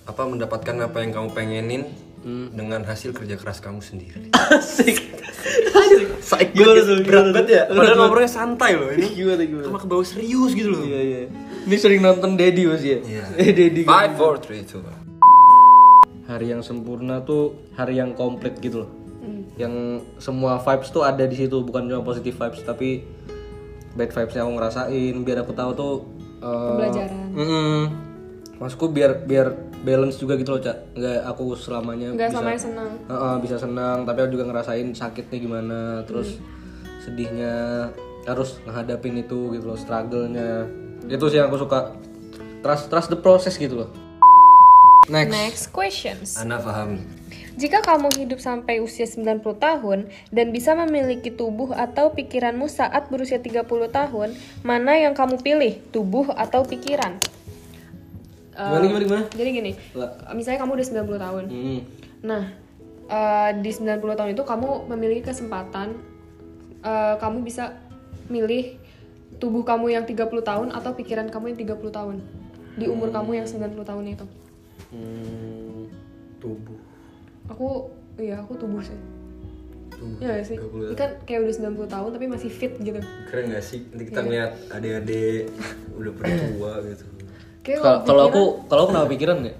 apa 0.03 0.21
mendapatkan 0.27 0.75
apa 0.83 0.97
yang 0.99 1.15
kamu 1.15 1.27
pengenin 1.31 1.83
dengan 2.25 2.85
hasil 2.85 3.17
kerja 3.17 3.33
keras 3.35 3.57
kamu 3.59 3.81
sendiri. 3.81 4.29
Asik. 4.55 4.97
Psych 6.21 6.53
Gimana 6.53 6.81
tuh? 6.85 7.01
berat 7.01 7.25
Gimana 7.25 7.29
banget 7.33 7.47
ya. 7.49 7.63
Padahal 7.65 7.97
nomornya 7.97 8.29
santai 8.29 8.77
loh 8.77 8.93
ini. 8.93 9.09
Gimana 9.09 9.41
gimana? 9.41 9.65
Cuma 9.65 9.77
ke 9.81 9.87
bawah 9.89 10.05
serius 10.05 10.53
gitu 10.53 10.69
loh. 10.69 10.85
Iya 10.85 10.99
iya. 11.01 11.21
Ini 11.65 11.75
sering 11.81 11.99
nonton 12.05 12.37
Dedi 12.37 12.69
mas 12.69 12.85
ya? 12.85 13.01
Iya. 13.01 13.23
Eh 13.41 13.49
Dedi. 13.51 13.81
Five, 13.83 14.13
four, 14.15 14.37
three, 14.37 14.61
two. 14.61 14.85
Hari 16.29 16.53
yang 16.53 16.61
sempurna 16.61 17.25
tuh 17.25 17.57
hari 17.75 17.97
yang 17.97 18.13
komplit 18.13 18.61
gitu 18.61 18.85
loh. 18.85 18.91
Yang 19.59 20.05
semua 20.17 20.61
vibes 20.61 20.89
tuh 20.89 21.03
ada 21.03 21.27
di 21.27 21.35
situ, 21.35 21.59
bukan 21.61 21.85
cuma 21.85 22.01
positive 22.01 22.33
vibes 22.33 22.61
tapi 22.63 23.03
bad 23.91 24.09
vibesnya 24.09 24.47
aku 24.47 24.51
ngerasain 24.55 25.15
biar 25.21 25.43
aku 25.43 25.51
tahu 25.51 25.71
tuh 25.75 25.93
eh, 26.39 26.47
Pembelajaran. 26.47 27.27
mm-mm. 27.35 27.79
Maksudku 28.63 28.87
biar 28.87 29.27
biar 29.27 29.51
balance 29.81 30.17
juga 30.21 30.37
gitu 30.37 30.55
loh, 30.55 30.61
Cak. 30.61 30.97
Nggak 30.97 31.19
aku 31.25 31.43
selamanya 31.57 32.13
Nggak 32.13 32.29
bisa 32.29 32.37
selamanya 32.37 32.61
senang. 32.61 32.91
Heeh, 33.09 33.35
bisa 33.41 33.55
senang, 33.57 33.97
tapi 34.05 34.17
aku 34.23 34.31
juga 34.37 34.45
ngerasain 34.49 34.87
sakitnya 34.93 35.37
gimana, 35.41 35.79
terus 36.05 36.37
sedihnya 37.01 37.89
harus 38.29 38.61
ngehadapin 38.65 39.17
itu 39.17 39.53
gitu 39.57 39.65
loh, 39.65 39.77
struggle-nya. 39.77 40.69
Itu 41.09 41.25
sih 41.29 41.41
yang 41.41 41.49
aku 41.49 41.65
suka. 41.65 41.97
Trust 42.61 42.93
trust 42.93 43.09
the 43.09 43.17
process 43.17 43.57
gitu 43.57 43.85
loh. 43.85 43.89
Next. 45.09 45.33
Next 45.33 45.63
questions. 45.73 46.37
Anda 46.37 46.61
pahami. 46.61 47.01
Jika 47.57 47.83
kamu 47.83 48.13
hidup 48.15 48.39
sampai 48.39 48.79
usia 48.79 49.03
90 49.03 49.43
tahun 49.59 50.07
dan 50.31 50.55
bisa 50.55 50.71
memiliki 50.77 51.33
tubuh 51.33 51.75
atau 51.75 52.13
pikiranmu 52.15 52.69
saat 52.71 53.11
berusia 53.11 53.41
30 53.43 53.65
tahun, 53.91 54.37
mana 54.63 54.95
yang 54.95 55.11
kamu 55.11 55.41
pilih? 55.41 55.83
Tubuh 55.91 56.31
atau 56.31 56.63
pikiran? 56.63 57.19
Gimana 58.51 58.83
gimana 58.83 59.03
gimana? 59.07 59.23
Jadi 59.31 59.49
gini, 59.55 59.71
misalnya 60.35 60.59
kamu 60.59 60.71
udah 60.75 60.87
90 60.87 61.25
tahun. 61.25 61.43
Hmm. 61.47 61.79
Nah, 62.21 62.43
eh, 63.07 63.51
di 63.63 63.71
90 63.71 64.19
tahun 64.19 64.29
itu 64.35 64.43
kamu 64.43 64.69
memiliki 64.91 65.23
kesempatan 65.31 65.95
eh, 66.83 67.15
kamu 67.21 67.47
bisa 67.47 67.79
milih 68.27 68.75
tubuh 69.39 69.63
kamu 69.63 69.95
yang 69.95 70.03
30 70.03 70.27
tahun 70.43 70.67
atau 70.75 70.91
pikiran 70.93 71.31
kamu 71.31 71.55
yang 71.55 71.59
30 71.75 71.91
tahun 71.91 72.15
di 72.75 72.85
umur 72.87 73.11
kamu 73.11 73.43
yang 73.43 73.47
90 73.47 73.83
tahun 73.83 74.05
itu. 74.11 74.25
Hmm. 74.91 75.87
Tubuh. 76.43 76.79
Aku 77.51 77.91
iya, 78.19 78.39
aku 78.43 78.55
tubuh 78.59 78.83
sih. 78.83 78.95
Tubuh. 79.95 80.19
Iya 80.19 80.43
sih? 80.43 80.57
30 80.59 80.91
Ini 80.91 80.97
kan 80.97 81.11
kayak 81.23 81.39
udah 81.47 81.55
90 81.71 81.95
tahun 81.95 82.09
tapi 82.15 82.25
masih 82.27 82.49
fit 82.51 82.73
gitu. 82.79 82.99
Keren 83.31 83.51
gak 83.51 83.63
sih? 83.63 83.85
Nanti 83.91 84.03
kita 84.11 84.19
ngeliat 84.23 84.51
adik-adik 84.71 85.43
udah 85.99 86.11
tua 86.15 86.73
gitu. 86.87 87.05
Kayak 87.61 87.77
Kalau 88.03 88.23
aku 88.25 88.41
kalau 88.65 88.81
aku 88.81 88.89
kenapa 88.91 89.07
pikiran 89.07 89.37
ya? 89.43 89.53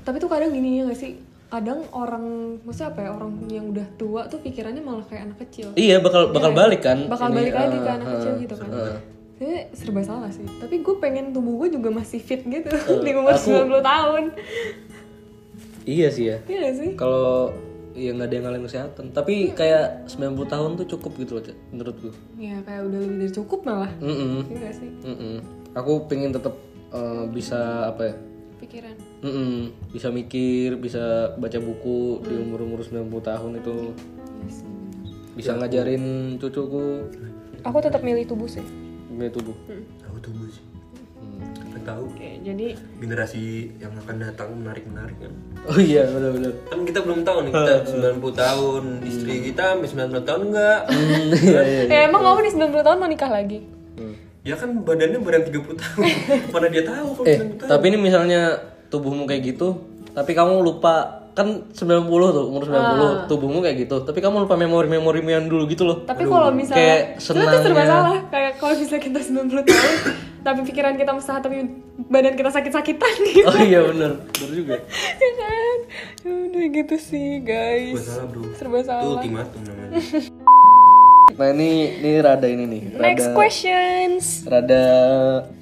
tapi 0.00 0.16
tuh 0.16 0.26
kadang 0.26 0.50
gini 0.50 0.78
ya 0.78 0.86
gak 0.86 0.96
sih? 0.96 1.12
Kadang 1.46 1.82
orang 1.90 2.24
maksudnya 2.62 2.88
apa 2.88 3.00
ya? 3.00 3.10
Orang 3.12 3.30
yang 3.46 3.66
udah 3.68 3.86
tua 3.96 4.24
tuh 4.24 4.38
pikirannya 4.38 4.80
malah 4.80 5.04
kayak 5.04 5.26
anak 5.26 5.38
kecil. 5.42 5.74
Iya 5.74 5.98
bakal 5.98 6.30
bakal 6.30 6.50
balik 6.52 6.80
kan? 6.80 7.06
bakal 7.06 7.28
Ini, 7.28 7.36
balik 7.36 7.54
lagi 7.54 7.76
eh, 7.76 7.82
ke 7.82 7.90
anak 7.92 8.06
eh, 8.06 8.12
kecil 8.14 8.32
gitu 8.40 8.54
kan 8.56 8.68
eh. 8.68 8.98
Sebenarnya 9.36 9.60
serba 9.70 10.00
salah 10.02 10.30
sih 10.30 10.48
tapi 10.56 10.80
gue 10.80 10.96
pengen 10.96 11.28
tubuh 11.30 11.60
gue 11.60 11.68
juga 11.70 11.92
masih 11.92 12.16
fit 12.18 12.40
gitu 12.40 12.72
di 13.04 13.10
umur 13.12 13.30
aku- 13.30 13.52
90 13.68 13.84
tahun 13.84 14.22
Iya 15.84 16.08
sih 16.08 16.24
ya. 16.26 16.38
iya 16.46 16.72
sih 16.72 16.90
Kalau 16.94 17.52
ya 17.92 18.10
nggak 18.10 18.26
ada 18.26 18.34
yang 18.34 18.44
ngalahin 18.44 18.64
kesehatan, 18.64 19.04
tapi 19.10 19.34
kayak 19.52 20.04
90 20.06 20.20
tahun 20.46 20.70
tuh 20.76 20.86
cukup 20.90 21.12
gitu 21.16 21.32
loh, 21.32 21.42
Cak, 21.42 21.56
menurutku. 21.70 22.10
ya 22.36 22.60
kayak 22.60 22.84
udah 22.84 22.98
lebih 22.98 23.16
dari 23.18 23.32
cukup 23.32 23.60
malah 23.62 23.88
Mm-mm. 23.98 24.44
iya 24.46 24.58
gak 24.62 24.74
sih 24.74 24.90
Mm-mm. 25.02 25.34
Aku 25.72 26.04
pengen 26.04 26.28
tetap 26.30 26.56
eh, 26.96 27.24
bisa 27.30 27.92
apa 27.92 28.02
ya? 28.08 28.14
pikiran 28.56 28.96
Mm-mm. 29.20 29.68
Bisa 29.92 30.08
mikir, 30.08 30.80
bisa 30.80 31.36
baca 31.36 31.58
buku 31.60 32.24
di 32.24 32.34
umur-umur 32.40 32.80
90 32.80 33.04
tahun 33.20 33.52
itu. 33.60 33.76
Iya. 33.92 34.64
Bisa 35.36 35.50
ngajarin 35.60 36.36
cucuku 36.40 37.12
aku 37.66 37.78
tetap 37.82 38.00
milih 38.00 38.24
tubuh 38.24 38.48
sih 38.48 38.64
gaya 39.16 39.32
tubuh. 39.32 39.56
Aku 40.12 40.18
tunggu 40.20 40.44
sih. 40.52 40.64
Kan 41.72 41.82
tahu 41.88 42.04
Oke, 42.12 42.36
jadi 42.44 42.76
generasi 43.00 43.72
yang 43.80 43.96
akan 44.04 44.16
datang 44.20 44.52
menarik-menarik 44.52 45.16
kan. 45.16 45.32
Oh 45.72 45.80
iya, 45.80 46.04
benar-benar. 46.04 46.52
Kan 46.68 46.84
kita 46.84 47.00
belum 47.00 47.24
tahu 47.24 47.48
nih, 47.48 47.52
kita 47.56 47.74
90 47.96 48.36
tahun, 48.36 48.82
istri 49.08 49.34
kita 49.50 49.74
sampai 49.74 49.88
90 49.88 50.28
tahun 50.28 50.42
enggak. 50.52 50.80
Hmm, 50.92 51.24
iya 51.32 51.60
iya. 51.64 51.82
eh, 51.88 52.00
emang 52.12 52.22
kamu 52.22 52.40
di 52.44 52.50
90 52.60 52.86
tahun 52.86 52.98
mau 53.00 53.08
nikah 53.08 53.32
lagi 53.32 53.58
Ya 54.46 54.54
kan 54.54 54.70
badannya 54.80 55.18
badan 55.18 55.42
30 55.44 55.74
tahun. 55.74 56.02
Mana 56.54 56.66
dia 56.68 56.82
tahu 56.82 57.08
kalau 57.12 57.26
Eh, 57.26 57.36
90 57.36 57.58
tahun. 57.58 57.68
tapi 57.68 57.84
ini 57.84 57.98
misalnya 57.98 58.40
tubuhmu 58.86 59.26
kayak 59.26 59.42
gitu, 59.44 59.68
tapi 60.12 60.32
kamu 60.32 60.62
lupa 60.62 60.94
kan 61.32 61.66
90 61.68 61.76
tuh, 62.32 62.46
umur 62.46 62.62
90 62.64 63.26
tubuhmu 63.26 63.58
kayak 63.60 63.76
gitu. 63.82 64.00
Tapi 64.00 64.18
kamu 64.18 64.46
lupa 64.46 64.54
memori-memorimu 64.54 65.28
yang 65.28 65.44
dulu 65.44 65.66
gitu 65.66 65.82
loh. 65.82 66.06
tapi 66.06 66.24
kalau 66.24 66.48
misalnya 66.48 66.78
kayak 66.78 67.00
itu 67.12 67.26
tuh 67.26 67.34
serba 67.34 67.60
senangnya. 67.60 67.86
salah 67.92 68.18
kayak 68.26 68.52
kalau 68.56 68.74
misalnya 68.74 69.02
kita 69.02 69.18
90 69.20 69.66
tahun 69.66 69.94
tapi 70.40 70.60
pikiran 70.64 70.94
kita 70.94 71.10
sehat 71.18 71.42
tapi 71.42 71.58
badan 72.06 72.32
kita 72.32 72.48
sakit-sakitan 72.48 73.12
gitu 73.26 73.44
Oh 73.44 73.58
iya 73.58 73.82
bener, 73.82 74.14
bener 74.30 74.50
juga. 74.54 74.74
ya 75.20 75.30
kan 75.34 75.78
Ya 76.22 76.32
udah 76.46 76.64
gitu 76.72 76.96
sih 76.96 77.42
guys 77.42 77.98
Serba 77.98 78.14
salah, 78.14 78.26
Bro. 78.30 78.42
serba 78.54 78.78
Itu 78.78 78.86
salah 78.86 79.04
ultimatum 79.12 79.60
namanya. 79.60 79.90
Nah 81.36 81.52
ini 81.52 82.00
ini 82.00 82.10
rada 82.18 82.48
ini 82.48 82.64
nih, 82.64 82.82
next 82.96 83.28
rada 83.28 83.36
questions 83.36 84.24
rada 84.48 84.84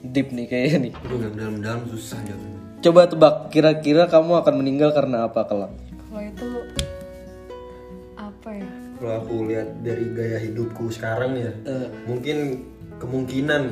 deep 0.00 0.30
nih 0.30 0.46
kayaknya 0.46 0.78
nih. 0.78 0.92
Aduh, 0.94 1.18
yang 1.18 1.34
dalam-dalam 1.34 1.82
susah 1.90 2.22
jawabnya. 2.22 2.58
Coba 2.78 3.00
tebak, 3.10 3.34
kira-kira 3.50 4.06
kamu 4.06 4.38
akan 4.38 4.54
meninggal 4.54 4.94
karena 4.94 5.26
apa 5.26 5.42
kelak? 5.42 5.72
kalau 6.06 6.22
itu 6.22 6.46
apa 8.14 8.48
ya 8.54 8.70
Kalau 8.94 9.12
aku 9.18 9.34
lihat 9.50 9.68
dari 9.82 10.06
gaya 10.14 10.38
hidupku 10.38 10.86
sekarang 10.88 11.34
ya, 11.34 11.50
Eh. 11.66 11.90
mungkin 12.06 12.62
kemungkinan 13.02 13.62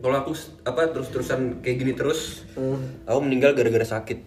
kalau 0.00 0.16
aku 0.16 0.32
apa 0.64 0.88
terus-terusan 0.88 1.60
kayak 1.60 1.76
gini 1.76 1.92
terus, 1.92 2.48
aku 3.04 3.18
meninggal 3.20 3.52
gara-gara 3.52 3.84
sakit. 3.84 4.22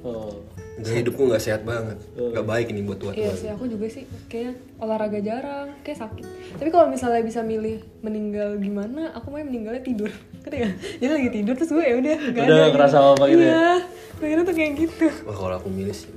Oh. 0.00 0.40
Gaya 0.76 1.00
hidupku 1.00 1.24
nggak 1.24 1.40
sehat 1.40 1.64
banget, 1.64 1.96
nggak 2.20 2.44
baik 2.44 2.68
ini 2.68 2.84
buat 2.84 3.00
tua-tua. 3.00 3.16
Iya 3.16 3.32
sih, 3.32 3.48
aku 3.48 3.64
juga 3.64 3.88
sih 3.88 4.04
kayaknya 4.28 4.60
olahraga 4.76 5.20
jarang, 5.24 5.72
kayak 5.80 6.04
sakit. 6.04 6.26
Tapi 6.60 6.68
kalau 6.68 6.92
misalnya 6.92 7.24
bisa 7.24 7.40
milih 7.40 7.80
meninggal 8.04 8.60
gimana, 8.60 9.08
aku 9.16 9.32
mau 9.32 9.40
meninggalnya 9.40 9.80
tidur. 9.80 10.12
Gak? 10.46 10.78
Jadi 11.00 11.10
lagi 11.10 11.30
tidur 11.32 11.54
terus 11.58 11.72
gue 11.72 11.80
ya 11.80 11.96
udah 11.96 12.16
nggak 12.28 12.44
Udah 12.44 12.44
ada 12.44 12.54
nggak 12.60 12.74
kerasa 12.76 12.96
apa-apa 13.00 13.24
gitu 13.32 13.42
ya? 13.42 13.50
Iya, 13.50 13.72
pengennya 14.20 14.44
tuh 14.44 14.54
kayak 14.54 14.72
gitu. 14.78 15.06
Wah 15.26 15.36
kalau 15.36 15.54
aku 15.58 15.68
milih 15.72 15.96
sih 15.96 16.12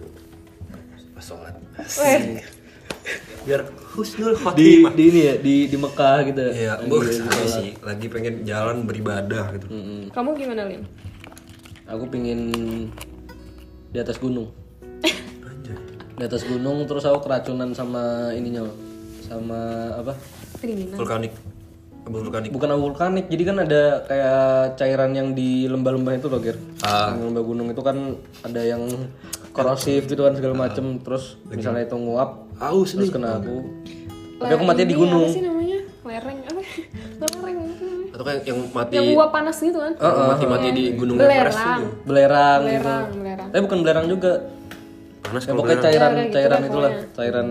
pas 1.15 1.23
sholat. 1.23 1.55
Biar 3.47 3.61
husnul 3.95 4.35
Di, 4.35 4.39
khotimah. 4.43 4.91
di 4.93 5.03
ini 5.07 5.19
ya, 5.23 5.33
di 5.39 5.55
di 5.71 5.77
Mekah 5.79 6.17
gitu. 6.27 6.41
Iya, 6.45 6.73
bu, 6.83 6.99
sama 7.09 7.47
sih. 7.47 7.73
Lagi 7.79 8.05
pengen 8.11 8.43
jalan 8.43 8.83
beribadah 8.83 9.55
gitu. 9.55 9.65
kamu 10.11 10.29
gimana 10.35 10.67
Lim? 10.67 10.83
Aku 11.89 12.05
pingin 12.11 12.39
di 13.89 13.97
atas 13.97 14.17
gunung. 14.21 14.49
Di 16.19 16.23
atas 16.27 16.43
gunung 16.43 16.83
terus 16.83 17.07
aku 17.07 17.23
keracunan 17.25 17.71
sama 17.71 18.35
ininya 18.35 18.67
loh. 18.67 18.75
Sama 19.23 19.59
apa? 19.97 20.13
Kedinginan. 20.59 20.99
Vulkanik. 20.99 21.33
Abu 22.09 22.25
vulkanik. 22.25 22.49
Bukan 22.49 22.69
abu 22.73 22.81
vulkanik, 22.89 23.25
jadi 23.29 23.43
kan 23.45 23.57
ada 23.63 23.81
kayak 24.07 24.41
cairan 24.81 25.11
yang 25.13 25.37
di 25.37 25.69
lembah-lembah 25.69 26.17
itu 26.17 26.27
loh, 26.31 26.41
Ger. 26.41 26.57
Ah. 26.81 27.13
Yang 27.13 27.29
lembah 27.29 27.43
gunung 27.45 27.67
itu 27.69 27.81
kan 27.85 27.97
ada 28.41 28.61
yang 28.65 28.81
korosif 29.53 30.09
gitu 30.09 30.25
kan 30.25 30.33
segala 30.33 30.55
macem 30.55 31.01
terus 31.03 31.35
misalnya 31.49 31.85
itu 31.89 31.97
nguap 31.97 32.47
Aus 32.61 32.95
terus 32.95 33.09
nih. 33.09 33.13
kena 33.13 33.37
aku. 33.37 33.57
Tapi 34.39 34.51
aku 34.55 34.63
mati 34.65 34.83
di 34.87 34.95
gunung. 34.95 35.27
Apa 35.27 35.35
sih 35.35 35.43
namanya? 35.43 35.79
Lereng 36.07 36.39
apa? 36.47 36.61
Atau 38.19 38.27
kayak 38.27 38.43
yang 38.43 38.59
mati 38.69 38.93
Yang 38.93 39.07
uap 39.15 39.29
panas 39.31 39.55
gitu 39.57 39.79
kan? 39.79 39.93
yang 39.95 40.27
mati-mati 40.27 40.67
di 40.75 40.83
gunung 40.91 41.15
Everest 41.15 41.55
Belerang. 41.55 41.79
itu. 41.79 41.87
Belerang 42.03 42.59
gitu. 42.59 42.67
Belerang, 42.83 43.05
belerang. 43.15 43.47
Tapi 43.47 43.61
bukan 43.63 43.79
belerang 43.79 44.05
juga. 44.11 44.31
Panas 45.21 45.41
Ya 45.41 45.51
pokoknya 45.53 45.63
belerang. 45.71 45.85
cairan 45.87 46.11
Ya, 46.11 46.19
gitu 46.19 46.33
cairan 46.35 46.59
deh 46.59 46.67
itulah, 46.67 46.91
pokoknya. 46.91 47.15
cairan 47.15 47.47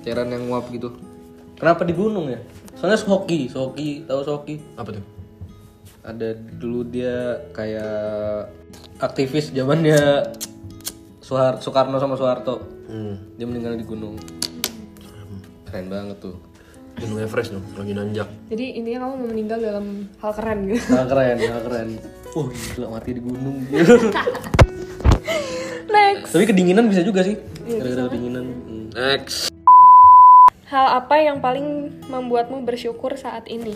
cairan 0.00 0.26
yang 0.32 0.42
nguap 0.48 0.64
gitu. 0.70 0.88
Kenapa 1.54 1.82
di 1.84 1.92
gunung 1.92 2.26
ya? 2.26 2.40
Soalnya 2.72 2.96
Sohoki, 2.96 3.40
Sohoki, 3.46 3.88
tahu 4.02 4.20
Sohoki? 4.22 4.56
Apa 4.74 4.88
tuh? 4.90 5.04
Ada 6.00 6.28
dulu 6.32 6.80
dia 6.82 7.14
kayak 7.52 8.48
aktivis 8.98 9.52
zamannya 9.52 10.32
Soekarno 11.58 12.00
sama 12.00 12.16
Soeharto. 12.16 12.64
Hmm. 12.86 13.20
Dia 13.34 13.44
meninggal 13.44 13.74
di 13.74 13.84
gunung. 13.84 14.16
Keren 15.66 15.92
banget 15.92 16.16
tuh. 16.22 16.40
Gunung 16.96 17.20
Everest 17.20 17.52
dong, 17.52 17.64
lagi 17.76 17.92
nanjak. 17.92 18.28
Jadi 18.48 18.80
intinya 18.80 19.04
kamu 19.04 19.14
mau 19.20 19.28
meninggal 19.28 19.58
dalam 19.60 20.08
hal 20.16 20.32
keren 20.32 20.58
gitu. 20.72 20.96
Hal 20.96 21.06
keren, 21.08 21.36
hal 21.38 21.62
keren. 21.64 21.88
Oh 22.36 22.52
gila 22.52 22.92
mati 22.92 23.16
di 23.16 23.22
gunung. 23.24 23.64
Next. 25.96 26.36
Tapi 26.36 26.44
kedinginan 26.44 26.84
bisa 26.84 27.00
juga 27.00 27.24
sih. 27.24 27.40
Gara-gara 27.64 28.12
kedinginan. 28.12 28.44
Hmm. 28.44 28.86
Next. 28.92 29.48
Hal 30.68 31.00
apa 31.00 31.16
yang 31.16 31.40
paling 31.40 31.96
membuatmu 32.12 32.60
bersyukur 32.68 33.16
saat 33.16 33.48
ini? 33.48 33.72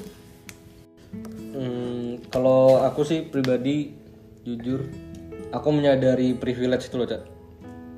Hmm, 1.56 2.20
kalau 2.28 2.84
aku 2.84 3.00
sih 3.08 3.24
pribadi 3.24 3.96
jujur 4.44 4.92
aku 5.50 5.68
menyadari 5.72 6.36
privilege 6.36 6.88
itu 6.88 6.96
loh 6.96 7.08
cak 7.08 7.22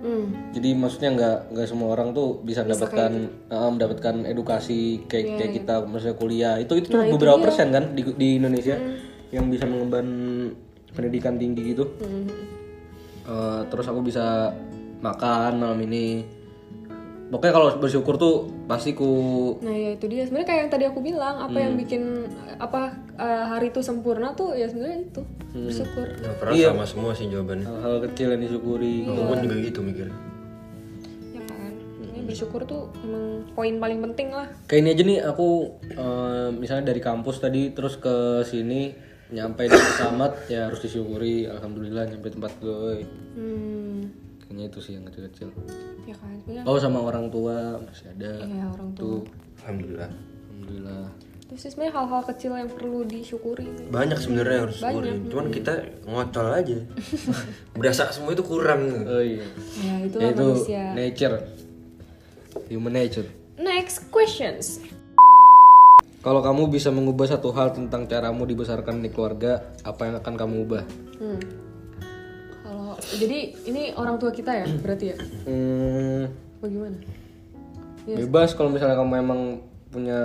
Hmm. 0.02 0.50
Jadi 0.50 0.75
maksudnya 0.75 1.11
nggak 1.14 1.38
nggak 1.54 1.66
semua 1.71 1.94
orang 1.94 2.11
tuh 2.11 2.42
bisa 2.42 2.66
mendapatkan 2.66 3.11
eh, 3.47 3.71
mendapatkan 3.71 4.14
edukasi 4.26 5.06
kayak 5.06 5.38
kayak 5.38 5.52
kita 5.62 5.75
maksudnya 5.87 6.16
kuliah. 6.18 6.54
Itu 6.59 6.75
itu 6.75 6.90
tuh 6.90 7.06
beberapa 7.06 7.38
persen 7.38 7.71
kan 7.71 7.94
di, 7.94 8.02
di 8.18 8.42
Indonesia 8.42 8.75
yang 9.30 9.47
bisa 9.47 9.64
mengemban 9.64 10.06
pendidikan 10.92 11.38
tinggi 11.38 11.73
gitu. 11.73 11.87
Eh, 13.23 13.61
terus 13.71 13.87
aku 13.87 14.02
bisa 14.02 14.50
makan 14.99 15.62
malam 15.62 15.78
ini. 15.87 16.26
Pokoknya 17.32 17.54
kalau 17.54 17.68
bersyukur 17.80 18.21
tuh 18.21 18.44
pasti 18.68 18.92
ku 18.92 19.56
Nah 19.64 19.73
ya 19.73 19.97
itu 19.97 20.04
dia. 20.11 20.28
Sebenarnya 20.28 20.49
kayak 20.50 20.61
yang 20.66 20.71
tadi 20.75 20.85
aku 20.85 21.00
bilang 21.00 21.40
apa 21.40 21.56
yang 21.56 21.78
bikin 21.80 22.28
apa 22.61 22.92
eh, 23.14 23.45
hari 23.45 23.69
itu 23.69 23.81
sempurna 23.81 24.33
tuh 24.33 24.52
ya 24.52 24.66
sebenarnya 24.66 25.04
itu 25.04 25.23
bersyukur. 25.52 26.07
Nah, 26.19 26.33
Farah 26.37 26.52
sama 26.57 26.85
semua 26.85 27.12
sih 27.12 27.28
jawabannya. 27.28 27.66
hal-hal 27.66 27.97
kecil 28.09 28.28
yang 28.33 28.42
disyukuri. 28.42 29.04
Aku 29.04 29.23
pun 29.23 29.38
juga 29.40 29.57
gitu 29.61 29.81
mikirnya. 29.81 30.16
Ya 31.31 31.42
kan. 31.45 31.73
Ini 32.00 32.21
bersyukur 32.25 32.61
tuh 32.64 32.88
emang 33.04 33.45
poin 33.52 33.75
paling 33.76 34.00
penting 34.00 34.33
lah. 34.33 34.49
Kayak 34.64 34.81
ini 34.81 34.88
aja 34.90 35.02
nih 35.04 35.19
aku 35.23 35.49
eh, 35.85 36.49
misalnya 36.52 36.88
dari 36.88 37.00
kampus 37.00 37.37
tadi 37.38 37.71
terus 37.71 37.97
ke 37.97 38.40
sini 38.42 38.92
nyampe 39.33 39.64
di 39.64 39.73
pesawat 39.73 40.45
ya 40.47 40.69
harus 40.69 40.81
disyukuri 40.81 41.49
alhamdulillah 41.49 42.04
nyampe 42.04 42.28
tempat 42.28 42.52
gue. 42.61 43.04
Hmm. 43.33 44.04
Kayaknya 44.45 44.64
itu 44.69 44.78
sih 44.81 44.92
yang 44.97 45.04
kecil-kecil. 45.09 45.49
Ya 46.04 46.16
kan. 46.16 46.33
Sebenarnya 46.45 46.64
Oh 46.64 46.76
sama 46.76 47.00
orang 47.00 47.28
tua 47.28 47.81
masih 47.81 48.12
ada. 48.12 48.45
ya 48.45 48.69
orang 48.69 48.92
tua. 48.92 49.25
Alhamdulillah. 49.64 50.11
Alhamdulillah. 50.12 51.04
Sih 51.52 51.68
sebenarnya 51.68 51.94
hal-hal 51.94 52.23
kecil 52.25 52.56
yang 52.56 52.66
perlu 52.66 53.04
disyukuri. 53.04 53.68
Banyak 53.88 54.16
sebenarnya 54.16 54.54
yang 54.54 54.64
harus 54.66 54.78
syukurin. 54.78 55.16
Cuman 55.28 55.47
kita 55.49 55.73
ngocol 56.02 56.49
aja. 56.49 56.78
Berasa 57.76 58.09
semua 58.09 58.32
itu 58.32 58.40
kurang. 58.40 59.04
Oh 59.04 59.21
iya. 59.21 59.44
Ya 59.78 59.94
itu 60.00 60.16
Ya, 60.16 60.23
lah 60.23 60.32
itu 60.32 60.44
manusia. 60.49 60.85
nature. 60.97 61.37
Human 62.68 62.94
nature. 62.94 63.28
Next 63.56 64.09
questions. 64.09 64.80
Kalau 66.18 66.40
kamu 66.40 66.71
bisa 66.71 66.88
mengubah 66.88 67.26
satu 67.26 67.50
hal 67.50 67.75
tentang 67.75 68.06
caramu 68.06 68.47
dibesarkan 68.47 69.02
di 69.02 69.11
keluarga, 69.11 69.61
apa 69.82 70.06
yang 70.06 70.16
akan 70.16 70.35
kamu 70.38 70.54
ubah? 70.64 70.85
Hmm. 71.18 71.40
Kalau 72.62 72.90
jadi 73.12 73.38
ini 73.66 73.92
orang 73.92 74.16
tua 74.16 74.30
kita 74.30 74.54
ya 74.54 74.66
berarti 74.78 75.04
ya? 75.11 75.16
Hmm, 75.44 76.30
Bagaimana? 76.59 76.97
bebas 78.02 78.50
kalau 78.54 78.66
misalnya 78.66 78.97
kamu 78.97 79.12
emang 79.16 79.40
punya 79.90 80.18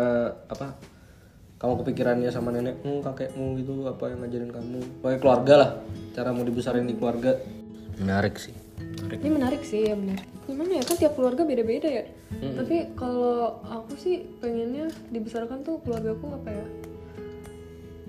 apa? 0.48 0.78
Kamu 1.58 1.74
kepikirannya 1.82 2.30
sama 2.30 2.54
nenekmu, 2.54 3.02
kakekmu 3.02 3.58
gitu, 3.58 3.90
apa 3.90 4.14
yang 4.14 4.22
ngajarin 4.22 4.54
kamu? 4.54 4.80
Pokoknya 5.02 5.20
keluarga 5.20 5.54
lah, 5.58 5.70
caramu 6.14 6.46
dibesarin 6.46 6.86
di 6.86 6.94
keluarga. 6.94 7.34
Menarik 7.98 8.38
sih. 8.38 8.54
Ini 9.10 9.30
menarik 9.34 9.66
sih 9.66 9.90
ya 9.90 9.98
benar. 9.98 10.22
Gimana 10.46 10.78
ya 10.78 10.84
kan 10.86 10.96
tiap 11.02 11.18
keluarga 11.18 11.42
beda-beda 11.42 11.90
ya. 11.90 12.06
Tapi 12.38 12.94
kalau 12.94 13.58
aku 13.66 13.98
sih 13.98 14.22
pengennya 14.38 14.94
dibesarkan 15.10 15.66
tuh 15.66 15.82
keluargaku 15.82 16.30
apa 16.30 16.50
ya? 16.54 16.66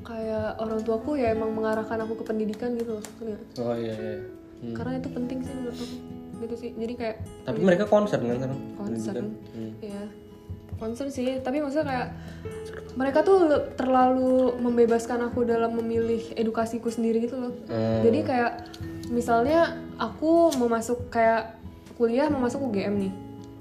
Kayak 0.05 0.49
orang 0.61 0.81
tuaku 0.85 1.17
ya 1.17 1.33
emang 1.33 1.57
mengarahkan 1.57 2.05
aku 2.05 2.21
ke 2.21 2.25
pendidikan 2.29 2.77
gitu 2.77 3.01
loh. 3.01 3.05
Oh 3.65 3.73
iya 3.73 3.97
iya. 3.97 4.17
Hmm. 4.61 4.77
Karena 4.77 5.01
itu 5.01 5.09
penting 5.09 5.39
sih 5.41 5.55
menurut 5.57 5.79
aku. 5.81 5.97
Gitu 6.45 6.55
sih. 6.61 6.71
Jadi 6.77 6.95
kayak 7.01 7.17
Tapi 7.49 7.61
mereka 7.65 7.85
concern 7.89 8.21
kan 8.29 8.37
sekarang? 8.37 8.61
concern. 8.77 9.27
Hmm. 9.57 9.73
Iya. 9.81 10.28
Concern 10.79 11.11
sih, 11.11 11.43
tapi 11.43 11.59
maksudnya 11.59 11.87
kayak 11.87 12.09
mereka 12.99 13.23
tuh 13.23 13.47
terlalu 13.79 14.59
membebaskan 14.59 15.31
aku 15.31 15.47
dalam 15.47 15.79
memilih 15.79 16.35
edukasiku 16.35 16.91
sendiri 16.91 17.23
gitu 17.23 17.39
loh. 17.39 17.55
Hmm. 17.71 18.03
Jadi 18.03 18.27
kayak 18.27 18.53
misalnya 19.15 19.79
aku 19.99 20.51
mau 20.59 20.67
masuk 20.67 21.07
kayak 21.11 21.59
kuliah 21.95 22.27
mau 22.31 22.43
masuk 22.43 22.63
UGM 22.71 22.95
nih. 22.99 23.13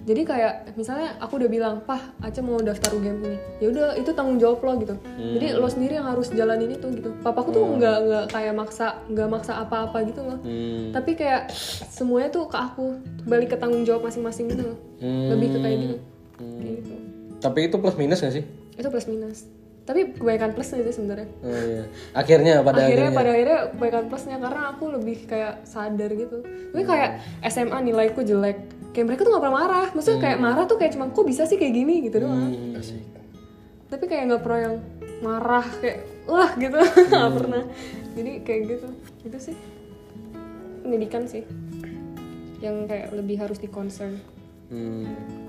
Jadi 0.07 0.23
kayak 0.23 0.71
misalnya 0.79 1.19
aku 1.19 1.35
udah 1.35 1.51
bilang, 1.51 1.75
"Pah, 1.83 1.99
Aca 2.23 2.39
mau 2.39 2.55
daftar 2.63 2.95
UGM 2.95 3.27
nih." 3.27 3.39
Ya 3.59 3.67
udah, 3.75 3.87
itu 3.99 4.15
tanggung 4.15 4.39
jawab 4.39 4.63
lo 4.63 4.79
gitu. 4.79 4.95
Jadi 5.19 5.51
lo 5.51 5.67
sendiri 5.67 5.99
yang 5.99 6.07
harus 6.07 6.31
jalanin 6.31 6.79
itu 6.79 6.87
gitu. 6.95 7.11
Papaku 7.19 7.51
tuh 7.51 7.75
nggak 7.75 7.97
nggak 8.07 8.25
kayak 8.31 8.55
maksa, 8.55 9.03
nggak 9.11 9.27
maksa 9.27 9.59
apa-apa 9.59 10.07
gitu 10.07 10.23
loh. 10.23 10.39
Hmm. 10.39 10.95
Tapi 10.95 11.11
kayak 11.19 11.51
semuanya 11.91 12.31
tuh 12.31 12.47
ke 12.47 12.55
aku, 12.55 13.03
balik 13.27 13.51
ke 13.51 13.57
tanggung 13.59 13.83
jawab 13.83 14.07
masing-masing 14.07 14.47
gitu 14.47 14.71
loh. 14.71 14.77
Hmm. 15.03 15.27
Lebih 15.35 15.47
ke 15.51 15.57
kayak 15.59 15.77
gitu. 15.83 15.95
Kayak 16.39 16.73
gitu. 16.79 17.06
Tapi 17.37 17.69
itu 17.69 17.75
plus 17.77 17.95
minus 17.95 18.19
gak 18.23 18.33
sih? 18.33 18.43
Itu 18.77 18.87
plus 18.89 19.05
minus. 19.05 19.45
Tapi 19.87 20.19
kebanyakan 20.19 20.51
plusnya 20.51 20.83
itu 20.83 20.91
sebenarnya. 20.99 21.29
Oh 21.47 21.61
iya. 21.63 21.83
Akhirnya 22.11 22.53
pada 22.59 22.83
akhirnya 22.83 23.07
akhirnya. 23.07 23.15
pada 23.15 23.29
akhirnya 23.31 23.59
kebanyakan 23.71 24.05
plusnya 24.11 24.37
karena 24.43 24.61
aku 24.75 24.83
lebih 24.91 25.17
kayak 25.31 25.53
sadar 25.63 26.09
gitu. 26.11 26.37
Tapi 26.43 26.83
kayak 26.83 27.09
SMA 27.47 27.77
nilaiku 27.87 28.19
jelek. 28.19 28.59
Kayak 28.91 29.05
mereka 29.07 29.21
tuh 29.23 29.31
gak 29.31 29.43
pernah 29.47 29.57
marah. 29.63 29.87
Maksudnya 29.95 30.19
kayak 30.19 30.37
marah 30.43 30.63
tuh 30.67 30.75
kayak 30.75 30.91
cuma 30.99 31.07
kok 31.07 31.23
bisa 31.23 31.47
sih 31.47 31.55
kayak 31.55 31.71
gini 31.71 31.95
gitu 32.03 32.19
doang. 32.19 32.51
Tapi 33.87 34.03
kayak 34.03 34.23
nggak 34.27 34.43
pernah 34.43 34.59
yang 34.67 34.75
marah 35.23 35.65
kayak 35.79 35.99
wah 36.27 36.51
gitu 36.59 36.77
nggak 37.07 37.31
pernah. 37.39 37.63
Jadi 38.19 38.31
kayak 38.43 38.61
gitu. 38.67 38.87
Itu 39.23 39.37
sih 39.39 39.55
pendidikan 40.83 41.23
sih 41.31 41.47
yang 42.59 42.91
kayak 42.91 43.15
lebih 43.15 43.39
harus 43.39 43.63
di 43.63 43.71
concern. 43.71 44.19
Hmm. 44.67 45.46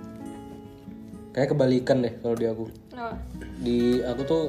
Kayak 1.38 1.54
kebalikan 1.54 2.02
deh 2.02 2.18
kalau 2.18 2.34
di 2.34 2.50
aku. 2.50 2.66
Nah, 2.98 3.14
Di 3.62 4.02
aku 4.02 4.22
tuh 4.26 4.42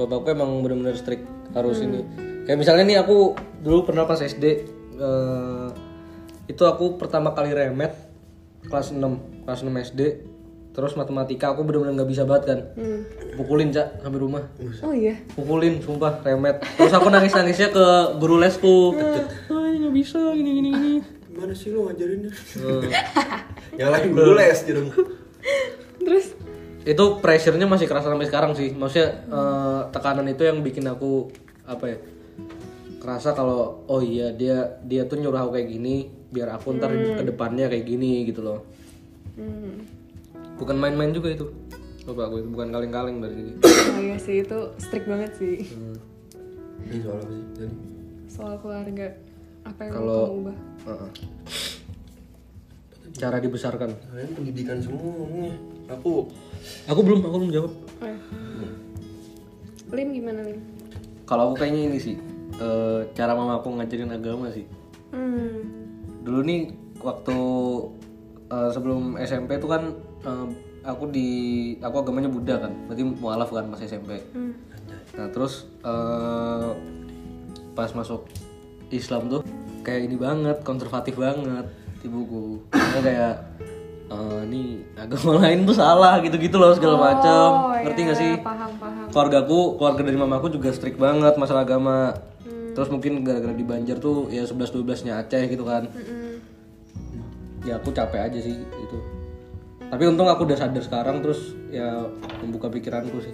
bapakku 0.00 0.32
emang 0.32 0.64
bener-bener 0.64 0.96
strict 0.96 1.28
harus 1.52 1.84
ini. 1.84 2.00
Kayak 2.48 2.64
misalnya 2.64 2.84
nih 2.88 2.98
aku 3.04 3.36
dulu 3.60 3.92
pernah 3.92 4.08
pas 4.08 4.24
SD 4.24 4.44
eh, 4.96 5.68
itu 6.48 6.62
aku 6.64 6.96
pertama 6.96 7.36
kali 7.36 7.52
remet 7.52 7.92
kelas 8.72 8.96
6 8.96 9.44
kelas 9.44 9.60
6 9.68 9.92
SD 9.92 10.00
terus 10.72 10.96
matematika 10.96 11.52
aku 11.52 11.62
bener-bener 11.62 12.02
nggak 12.02 12.10
bisa 12.10 12.26
banget 12.26 12.44
kan 12.50 12.60
pukulin 13.38 13.70
cak 13.70 14.02
sampai 14.02 14.18
rumah 14.18 14.42
oh 14.82 14.90
iya. 14.90 15.14
pukulin 15.38 15.78
sumpah 15.78 16.18
remet 16.26 16.58
terus 16.74 16.90
aku 16.90 17.14
nangis 17.14 17.30
nangisnya 17.30 17.70
ke 17.70 17.86
guru 18.18 18.42
lesku 18.42 18.90
ah 19.54 19.64
ini 19.70 19.86
nggak 19.86 19.94
bisa 19.94 20.18
gini 20.34 20.50
gini 20.58 20.70
gini 20.74 20.94
Gimana 21.34 21.50
sih 21.50 21.74
lo 21.74 21.90
ngajarinnya? 21.90 22.30
Nyalain 23.82 24.14
dulu 24.14 24.38
les 24.38 24.60
dong. 24.70 24.86
Itu 26.84 27.18
pressure-nya 27.18 27.64
masih 27.64 27.88
kerasa 27.88 28.12
sampai 28.12 28.28
sekarang 28.28 28.52
sih 28.52 28.70
maksudnya 28.70 29.24
eh, 29.24 29.80
tekanan 29.88 30.28
itu 30.28 30.44
yang 30.44 30.60
bikin 30.60 30.84
aku 30.84 31.32
apa 31.64 31.84
ya 31.88 31.98
kerasa 33.00 33.32
kalau 33.32 33.84
oh 33.84 34.00
iya 34.00 34.32
dia 34.32 34.80
dia 34.80 35.04
tuh 35.04 35.16
nyuruh 35.16 35.36
aku 35.38 35.56
kayak 35.56 35.68
gini 35.70 36.08
biar 36.28 36.56
aku 36.56 36.76
ntar 36.76 36.92
ke 36.92 37.22
depannya 37.22 37.68
kayak 37.68 37.84
gini 37.84 38.24
gitu 38.24 38.40
loh 38.40 38.64
hmm. 39.36 39.76
bukan 40.56 40.76
main-main 40.76 41.12
juga 41.12 41.28
itu 41.28 41.44
coba 42.04 42.28
aku 42.28 42.40
itu 42.40 42.48
bukan 42.48 42.68
kaleng-kaleng 42.68 43.20
dari 43.20 43.34
sini 43.36 43.52
Oh 43.92 44.00
iya 44.00 44.16
sih 44.16 44.36
itu 44.40 44.58
strict 44.76 45.04
banget 45.04 45.32
sih 45.36 45.56
Ini 46.84 47.00
soal 47.00 47.16
apa 47.16 47.28
sih? 47.28 47.44
Tadi? 47.54 47.76
soal 48.28 48.54
keluarga 48.60 49.06
apa 49.64 49.80
yang 49.84 49.92
Kalau- 49.94 50.08
mau 50.08 50.24
kamu 50.28 50.40
ubah? 50.40 50.56
Heeh. 50.84 51.10
cara 53.14 53.36
dibesarkan 53.38 53.90
Kalian 53.94 54.30
pendidikan 54.34 54.78
semua 54.82 55.00
ngomongnya. 55.00 55.54
Aku 55.90 56.28
aku 56.88 57.00
belum 57.00 57.20
aku 57.22 57.36
belum 57.38 57.52
jawab 57.52 57.72
Oh, 58.00 58.08
ya. 58.08 58.16
Lim 59.92 60.08
gimana 60.12 60.40
Lim? 60.42 60.60
kalau 61.24 61.48
aku 61.48 61.54
kayaknya 61.58 61.88
ini 61.88 61.98
sih 61.98 62.16
eh, 62.54 63.00
cara 63.12 63.32
mama 63.32 63.56
aku 63.56 63.72
ngajarin 63.72 64.10
agama 64.10 64.48
sih 64.50 64.64
Hmm. 65.08 65.62
dulu 66.20 66.42
nih 66.42 66.68
waktu 66.98 67.38
eh, 68.46 68.70
sebelum 68.70 69.14
SMP 69.16 69.56
tuh 69.56 69.70
kan 69.70 69.82
eh, 70.20 70.46
aku 70.82 71.06
di 71.06 71.28
aku 71.78 72.02
agamanya 72.02 72.28
Buddha 72.28 72.58
kan 72.58 72.72
berarti 72.84 73.02
mualaf 73.06 73.48
kan 73.48 73.68
pas 73.68 73.78
SMP 73.78 74.18
Hmm. 74.32 74.52
nah 75.14 75.28
terus 75.30 75.64
eh, 75.80 76.70
pas 77.72 77.90
masuk 77.90 78.26
Islam 78.90 79.28
tuh 79.28 79.40
kayak 79.80 80.08
ini 80.08 80.16
banget 80.16 80.60
konservatif 80.60 81.14
banget 81.14 81.64
ibuku 82.02 82.60
Karena 82.68 83.00
kayak 83.00 83.34
eh, 84.10 84.40
ini 84.50 84.62
agama 84.98 85.30
lain 85.44 85.58
tuh 85.64 85.76
salah 85.76 86.20
gitu-gitu 86.20 86.56
loh 86.56 86.72
segala 86.74 86.96
macem. 87.00 87.50
Oh, 87.52 87.72
ngerti 87.72 88.00
ya, 88.00 88.06
gak 88.10 88.18
sih? 88.18 88.32
Paham 88.40 88.72
paham. 88.76 89.06
keluargaku 89.12 89.60
keluarga 89.78 90.02
dari 90.04 90.18
mamaku 90.18 90.46
juga 90.52 90.68
strict 90.74 90.98
banget 90.98 91.34
masalah 91.38 91.62
agama. 91.64 92.12
Terus 92.74 92.90
mungkin 92.90 93.22
gara-gara 93.22 93.54
di 93.54 93.62
Banjar 93.62 94.02
tuh 94.02 94.26
ya 94.34 94.42
11 94.42 94.74
12 94.74 95.06
nya 95.06 95.22
Aceh 95.22 95.42
gitu 95.46 95.62
kan. 95.62 95.86
Mm-mm. 95.88 96.22
ya 97.64 97.80
aku 97.80 97.96
capek 97.96 98.28
aja 98.28 98.44
sih 98.44 98.60
itu 98.60 98.98
tapi 99.94 100.10
untung 100.10 100.26
aku 100.26 100.42
udah 100.42 100.58
sadar 100.58 100.82
sekarang 100.82 101.22
terus 101.22 101.54
ya 101.70 102.10
membuka 102.42 102.66
pikiranku 102.66 103.14
sih. 103.22 103.30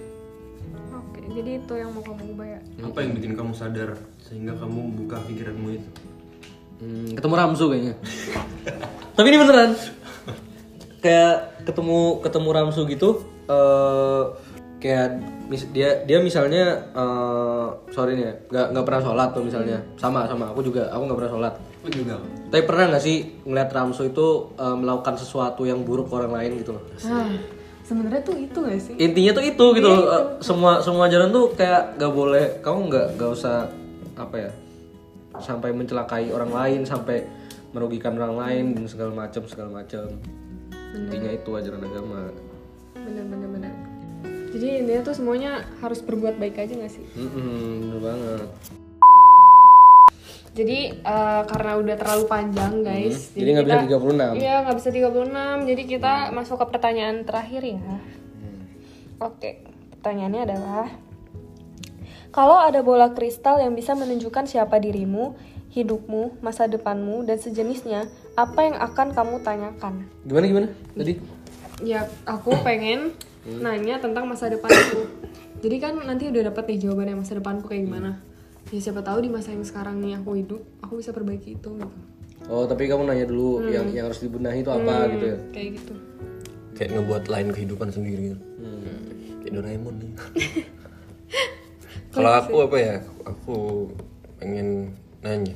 Oke, 0.93 1.25
jadi 1.33 1.57
itu 1.57 1.73
yang 1.73 1.89
mau 1.89 2.05
kamu 2.05 2.37
ubah 2.37 2.47
ya? 2.47 2.59
apa 2.85 2.97
yang 3.01 3.11
bikin 3.17 3.33
kamu 3.33 3.53
sadar 3.57 3.97
sehingga 4.21 4.53
kamu 4.53 4.93
membuka 4.93 5.17
pikiranmu 5.25 5.67
itu? 5.73 5.89
Hmm, 6.77 7.17
ketemu 7.17 7.33
Ramsu 7.33 7.65
kayaknya. 7.65 7.95
Tapi 9.17 9.27
ini 9.33 9.37
beneran 9.41 9.71
kayak 11.01 11.65
ketemu 11.65 12.21
ketemu 12.21 12.49
Ramsu 12.53 12.81
gitu 12.85 13.09
eh 13.49 14.23
kayak 14.81 15.21
mis- 15.49 15.69
dia 15.73 16.05
dia 16.05 16.21
misalnya 16.21 16.87
eh 16.93 17.67
sorry 17.91 18.17
nih 18.17 18.25
ya 18.25 18.33
nggak 18.49 18.65
nggak 18.73 18.85
pernah 18.85 19.01
sholat 19.01 19.29
tuh 19.33 19.43
misalnya 19.45 19.77
sama 19.97 20.25
sama 20.29 20.53
aku 20.53 20.61
juga 20.61 20.89
aku 20.93 21.01
nggak 21.09 21.19
pernah 21.19 21.33
sholat 21.33 21.55
Lu 21.81 21.89
juga. 21.89 22.21
Tapi 22.53 22.63
pernah 22.69 22.93
nggak 22.93 23.03
sih 23.03 23.41
ngeliat 23.41 23.69
Ramso 23.73 24.05
itu 24.05 24.53
eh, 24.53 24.75
melakukan 24.77 25.17
sesuatu 25.17 25.65
yang 25.65 25.81
buruk 25.81 26.13
ke 26.13 26.13
orang 26.13 26.33
lain 26.37 26.51
gitu 26.61 26.77
loh? 26.77 26.83
Nah, 27.09 27.33
sebenarnya 27.81 28.21
tuh 28.21 28.37
itu 28.37 28.57
gak 28.61 28.77
sih? 28.77 28.93
Intinya 29.01 29.31
tuh 29.33 29.43
itu 29.49 29.65
gitu 29.81 29.87
loh. 29.89 30.01
Eh, 30.05 30.25
semua 30.45 30.77
semua 30.85 31.09
jalan 31.09 31.33
tuh 31.33 31.57
kayak 31.57 31.97
nggak 31.97 32.13
boleh. 32.13 32.45
Kamu 32.61 32.79
nggak 32.85 33.07
nggak 33.17 33.29
usah 33.33 33.65
apa 34.13 34.35
ya 34.37 34.51
sampai 35.41 35.73
mencelakai 35.73 36.29
orang 36.29 36.51
lain 36.53 36.79
sampai 36.85 37.25
merugikan 37.71 38.13
orang 38.19 38.35
lain 38.37 38.65
dan 38.77 38.85
segala 38.85 39.25
macam 39.25 39.41
segala 39.49 39.81
macam. 39.81 40.05
Intinya 40.91 41.31
itu 41.31 41.49
ajaran 41.55 41.81
agama. 41.83 42.19
Bener 42.95 43.25
bener 43.27 43.49
bener. 43.49 43.73
Jadi 44.51 44.67
intinya 44.83 45.01
tuh 45.07 45.15
semuanya 45.15 45.51
harus 45.79 46.03
berbuat 46.03 46.35
baik 46.35 46.59
aja 46.59 46.73
gak 46.75 46.91
sih? 46.91 47.05
Mm-mm, 47.15 47.87
bener 47.87 47.99
banget. 48.03 48.49
Jadi 50.51 50.79
eh, 50.99 51.41
karena 51.47 51.71
udah 51.79 51.95
terlalu 51.95 52.23
panjang 52.27 52.83
guys. 52.83 53.31
Hmm, 53.31 53.39
Jadi 53.39 53.49
nggak 53.55 53.65
bisa 53.65 53.79
36. 53.87 54.35
Iya 54.35 54.55
nggak 54.67 54.77
bisa 54.77 54.89
36. 54.91 55.69
Jadi 55.71 55.83
kita 55.87 56.13
masuk 56.35 56.55
ke 56.59 56.65
pertanyaan 56.67 57.23
terakhir 57.23 57.61
ya. 57.63 57.79
Oke, 59.21 59.63
pertanyaannya 59.95 60.41
adalah 60.43 60.87
kalau 62.31 62.57
ada 62.59 62.79
bola 62.79 63.11
kristal 63.11 63.59
yang 63.59 63.75
bisa 63.75 63.91
menunjukkan 63.91 64.47
siapa 64.47 64.79
dirimu, 64.79 65.35
hidupmu, 65.71 66.43
masa 66.43 66.67
depanmu, 66.67 67.23
dan 67.23 67.39
sejenisnya, 67.39 68.11
apa 68.35 68.59
yang 68.67 68.75
akan 68.79 69.15
kamu 69.15 69.35
tanyakan? 69.43 70.05
Gimana 70.27 70.45
gimana? 70.47 70.67
Tadi? 70.95 71.13
Ya, 71.81 72.05
aku 72.27 72.53
pengen 72.61 73.15
nanya 73.47 73.97
tentang 73.97 74.29
masa 74.29 74.51
depanku. 74.51 75.09
Jadi 75.61 75.75
kan 75.81 75.97
nanti 75.97 76.29
udah 76.29 76.53
dapat 76.53 76.73
nih 76.73 76.85
jawabannya 76.85 77.15
masa 77.21 77.37
depanku 77.37 77.69
kayak 77.69 77.89
gimana. 77.89 78.21
Ya 78.69 78.79
siapa 78.79 79.01
tahu 79.01 79.25
di 79.25 79.29
masa 79.33 79.53
yang 79.53 79.65
sekarang 79.65 79.97
nih 79.97 80.21
aku 80.21 80.37
hidup, 80.37 80.61
aku 80.85 81.01
bisa 81.01 81.09
perbaiki 81.09 81.57
itu 81.57 81.69
gitu. 81.73 81.89
Oh 82.49 82.65
tapi 82.65 82.89
kamu 82.89 83.05
nanya 83.05 83.29
dulu 83.29 83.69
yang 83.69 83.89
yang 83.93 84.09
harus 84.09 84.21
dibenahi 84.21 84.65
itu 84.65 84.71
apa 84.73 84.93
gitu 85.13 85.25
ya? 85.25 85.37
Kayak 85.53 85.69
gitu. 85.77 85.93
Kayak 86.77 86.89
ngebuat 86.97 87.23
lain 87.29 87.47
kehidupan 87.53 87.89
sendiri. 87.93 88.23
Kayak 89.41 89.53
Doraemon 89.53 89.95
nih. 90.01 90.11
Kalau 92.13 92.31
aku 92.37 92.55
apa 92.65 92.77
ya? 92.81 92.95
Aku 93.25 93.57
pengen 94.41 94.97
nanya. 95.21 95.55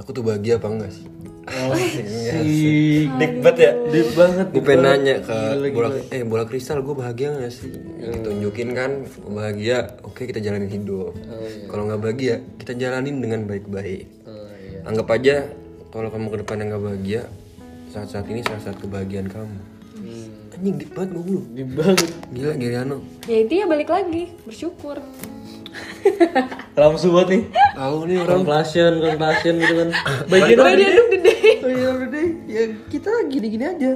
Aku 0.00 0.16
tuh 0.16 0.24
bahagia 0.24 0.56
apa 0.56 0.68
enggak 0.72 0.92
sih? 0.92 1.04
Oh, 1.42 1.74
sih. 2.40 3.10
Dik 3.18 3.44
banget 3.44 3.56
ya? 3.60 3.72
Deep 3.92 4.08
banget. 4.16 4.46
Gue 4.54 4.62
pengen 4.64 4.82
nanya 4.88 5.14
ke 5.20 5.36
bola 5.74 5.88
eh 6.08 6.22
bola 6.24 6.44
kristal 6.48 6.80
gue 6.80 6.94
bahagia 6.96 7.34
gak 7.34 7.52
sih? 7.52 7.72
Tunjukin 8.24 8.72
kan 8.72 9.04
gue 9.04 9.32
bahagia, 9.32 10.00
oke 10.06 10.24
kita 10.24 10.40
jalanin 10.40 10.70
hidup. 10.70 11.12
Kalau 11.68 11.82
nggak 11.88 12.00
bahagia, 12.00 12.34
kita 12.56 12.72
jalanin 12.78 13.20
dengan 13.20 13.44
baik-baik. 13.44 14.06
Oh, 14.24 14.48
iya. 14.64 14.80
Anggap 14.88 15.08
aja 15.12 15.36
kalau 15.92 16.08
kamu 16.08 16.26
ke 16.32 16.38
depan 16.46 16.56
nggak 16.62 16.82
bahagia, 16.82 17.22
saat-saat 17.92 18.24
ini 18.32 18.40
saat-saat 18.46 18.80
kebahagiaan 18.80 19.28
kamu. 19.28 19.58
Anjing 20.52 20.78
deep 20.78 20.94
banget 20.94 21.10
gue 21.18 21.24
lu. 21.26 21.42
Deep 21.58 21.70
banget. 21.74 22.08
Gila 22.30 22.54
Giriano. 22.54 22.96
Ya 23.26 23.36
itu 23.42 23.52
ya 23.58 23.66
balik 23.66 23.90
lagi, 23.90 24.30
bersyukur. 24.46 25.02
Ramsu 26.78 27.10
banget 27.10 27.28
nih. 27.34 27.42
Tahu 27.72 27.96
nih 28.04 28.16
orang. 28.20 28.44
Compassion, 28.44 28.92
compassion 29.00 29.54
gitu 29.56 29.74
kan. 29.80 29.88
Bagian 30.28 30.58
By 30.60 30.72
the 30.76 30.84
end 30.84 31.00
of 31.00 31.08
the 31.08 31.20
day, 31.24 31.52
Bagian 31.64 31.88
of 31.88 31.98
the 32.04 32.08
day, 32.12 32.28
ya 32.44 32.62
kita 32.92 33.10
gini-gini 33.32 33.64
aja. 33.64 33.90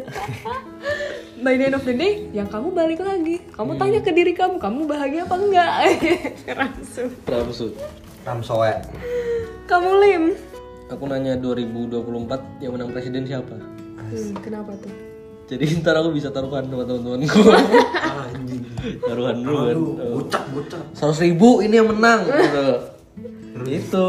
by 1.44 1.54
the 1.60 1.64
end 1.68 1.76
of 1.76 1.84
the 1.84 1.92
day, 1.92 2.24
yang 2.32 2.48
kamu 2.48 2.72
balik 2.72 3.00
lagi. 3.04 3.44
Kamu 3.52 3.76
tanya 3.76 4.00
ke 4.00 4.10
diri 4.16 4.32
kamu, 4.32 4.56
kamu 4.56 4.80
bahagia 4.88 5.28
apa 5.28 5.34
enggak? 5.36 5.70
Langsung. 6.60 7.10
Ramsu. 7.28 7.66
Ramsoe. 8.24 8.74
Kamu 9.68 9.90
lim. 10.00 10.24
Aku 10.88 11.04
nanya 11.04 11.36
2024 11.36 12.62
yang 12.64 12.72
menang 12.78 12.90
presiden 12.94 13.28
siapa? 13.28 13.58
Hmm, 13.58 14.32
kenapa 14.40 14.72
tuh? 14.80 14.94
Jadi 15.46 15.64
ntar 15.82 16.00
aku 16.00 16.16
bisa 16.16 16.32
taruhan 16.32 16.64
sama 16.66 16.82
teman-temanku. 16.88 17.42
taruhan 19.04 19.36
dulu 19.44 19.58
kan. 19.60 19.76
Gocap, 20.16 20.44
gocap. 20.54 20.82
Seratus 20.96 21.20
ribu 21.20 21.60
ini 21.60 21.76
yang 21.76 21.92
menang 21.92 22.24
gitu. 22.24 22.95
Itu. 23.64 24.08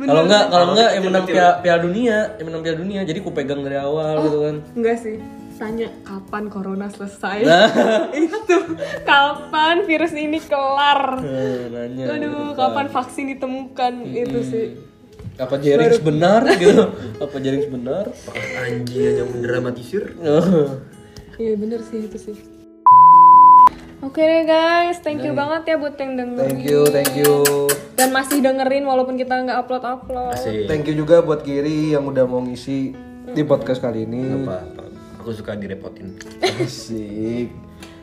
Kalau 0.00 0.22
enggak, 0.24 0.44
kalau 0.48 0.66
enggak 0.72 0.90
yang 0.96 1.04
menang 1.10 1.24
piala, 1.28 1.52
piala 1.60 1.80
dunia, 1.82 2.18
yang 2.40 2.46
menang 2.48 2.62
piala 2.64 2.78
dunia. 2.80 3.00
Jadi 3.04 3.18
ku 3.20 3.30
pegang 3.34 3.60
dari 3.60 3.76
awal 3.76 4.24
gitu 4.24 4.38
kan. 4.46 4.56
Enggak 4.78 4.96
sih. 5.02 5.16
Tanya 5.60 5.92
kapan 6.08 6.48
corona 6.48 6.88
selesai? 6.88 7.44
Nah. 7.44 7.68
itu 8.16 8.56
kapan 9.04 9.84
virus 9.84 10.16
ini 10.16 10.40
kelar? 10.40 11.20
Eh, 11.20 11.68
nanya. 11.68 12.16
Aduh, 12.16 12.56
kapan 12.56 12.88
vaksin 12.88 13.28
ditemukan? 13.36 13.92
Itu 14.08 14.40
sih. 14.40 14.66
Apa 15.36 15.56
Jerings 15.60 16.00
benar 16.00 16.44
gitu? 16.60 16.96
Apa 17.20 17.36
Jerings 17.40 17.68
benar? 17.68 18.08
Anjing 18.56 19.04
aja 19.04 19.22
mendramatisir. 19.28 20.04
Iya 21.40 21.56
bener 21.56 21.80
sih 21.80 22.04
itu 22.04 22.20
sih. 22.20 22.36
Oke 24.00 24.16
deh 24.18 24.42
guys, 24.42 24.96
thank 24.98 25.20
you 25.20 25.32
banget 25.32 25.62
ya 25.66 25.76
buat 25.76 25.92
yang 25.94 26.16
dengerin 26.16 26.40
Thank 26.40 26.64
you, 26.64 26.80
thank 26.88 27.12
you. 27.12 27.44
dan 27.92 28.08
masih 28.10 28.40
dengerin 28.40 28.82
walaupun 28.82 29.14
kita 29.14 29.44
nggak 29.44 29.60
upload 29.60 29.84
upload. 29.84 30.40
Thank 30.64 30.88
you 30.88 30.96
juga 30.96 31.20
buat 31.20 31.44
Giri 31.44 31.92
yang 31.92 32.08
udah 32.08 32.24
mau 32.24 32.40
ngisi 32.40 32.96
di 33.28 33.42
podcast 33.42 33.78
kali 33.78 34.08
ini. 34.08 34.40
Apa, 34.40 34.64
apa. 34.64 34.82
Aku 35.20 35.36
suka 35.36 35.52
direpotin. 35.52 36.16
Asik. 36.40 37.52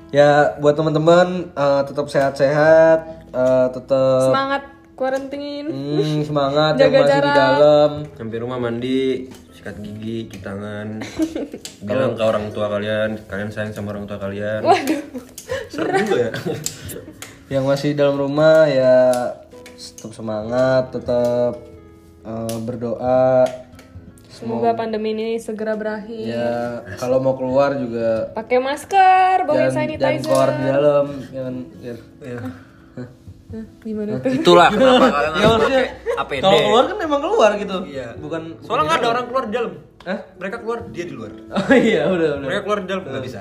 Ya 0.08 0.54
buat 0.58 0.78
teman-teman 0.78 1.50
eh, 1.50 1.82
tetap 1.84 2.06
sehat-sehat, 2.08 3.00
eh, 3.28 3.68
tetap 3.74 4.22
Semangat 4.24 4.64
quarantine. 4.94 5.66
hmm, 5.68 6.22
semangat 6.24 6.78
Jaga 6.80 6.86
yang 6.86 6.94
masih 6.94 7.10
di 7.10 7.26
jarak. 7.26 7.36
dalam. 7.36 7.92
Sampai 8.14 8.38
rumah 8.38 8.58
mandi, 8.58 9.34
sikat 9.68 9.84
gigi, 9.84 10.32
cuci 10.32 10.40
tangan. 10.40 10.88
Bilang 11.92 12.16
ke 12.16 12.24
orang 12.24 12.56
tua 12.56 12.72
kalian, 12.72 13.20
kalian 13.28 13.52
sayang 13.52 13.76
sama 13.76 13.92
orang 13.92 14.08
tua 14.08 14.16
kalian. 14.16 14.64
Waduh. 14.64 15.02
Serem 15.76 16.08
juga 16.08 16.16
ya. 16.16 16.32
Yang 17.60 17.64
masih 17.68 17.88
di 17.92 17.96
dalam 18.00 18.16
rumah 18.16 18.64
ya 18.72 18.96
tetap 19.76 20.16
semangat, 20.16 20.96
tetap 20.96 21.60
eh, 22.24 22.58
berdoa. 22.64 23.44
Semoga 24.32 24.72
pandemi 24.72 25.12
ini 25.12 25.36
segera 25.36 25.76
berakhir. 25.76 26.32
Ya 26.32 26.88
kalau 26.96 27.20
mau 27.20 27.36
keluar 27.36 27.76
juga 27.76 28.32
Pakai 28.38 28.64
masker, 28.64 29.44
bawa 29.44 29.68
jangan, 29.68 29.68
jangan 29.68 29.76
sanitizer. 29.76 30.24
keluar 30.24 30.48
di 30.48 30.64
dalam, 30.64 31.06
jangan. 31.28 31.56
jangan. 32.24 32.67
Hah, 33.48 33.64
Gimana 33.80 34.20
tuh? 34.20 34.32
Itulah 34.34 34.68
kenapa 34.68 35.08
kalian 35.16 35.32
Ya 35.34 35.48
maksudnya 35.48 35.84
APD. 36.20 36.44
kalau 36.44 36.60
keluar 36.60 36.84
kan 36.84 36.98
emang 37.00 37.22
keluar 37.24 37.52
gitu. 37.56 37.78
Iya. 37.88 38.08
Bukan. 38.20 38.42
Soalnya 38.60 38.84
nggak 38.84 39.00
ada 39.00 39.10
orang 39.10 39.26
keluar 39.26 39.44
di 39.48 39.54
dalam. 39.56 39.72
Hah? 40.04 40.20
Mereka 40.36 40.56
keluar, 40.60 40.78
dia 40.92 41.06
di 41.08 41.14
luar. 41.16 41.32
Oh 41.56 41.72
iya 41.74 42.02
udah 42.06 42.28
udah. 42.36 42.44
Mereka 42.44 42.62
keluar 42.62 42.80
di 42.84 42.88
dalam 42.88 43.04
nggak 43.04 43.24
bisa. 43.24 43.40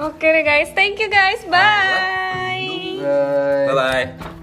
Oke 0.00 0.26
deh 0.26 0.42
guys, 0.42 0.70
thank 0.72 0.96
you 0.96 1.10
guys, 1.10 1.42
bye. 1.44 2.62
Bye. 3.02 3.66
Bye 3.66 3.74
bye. 3.74 4.38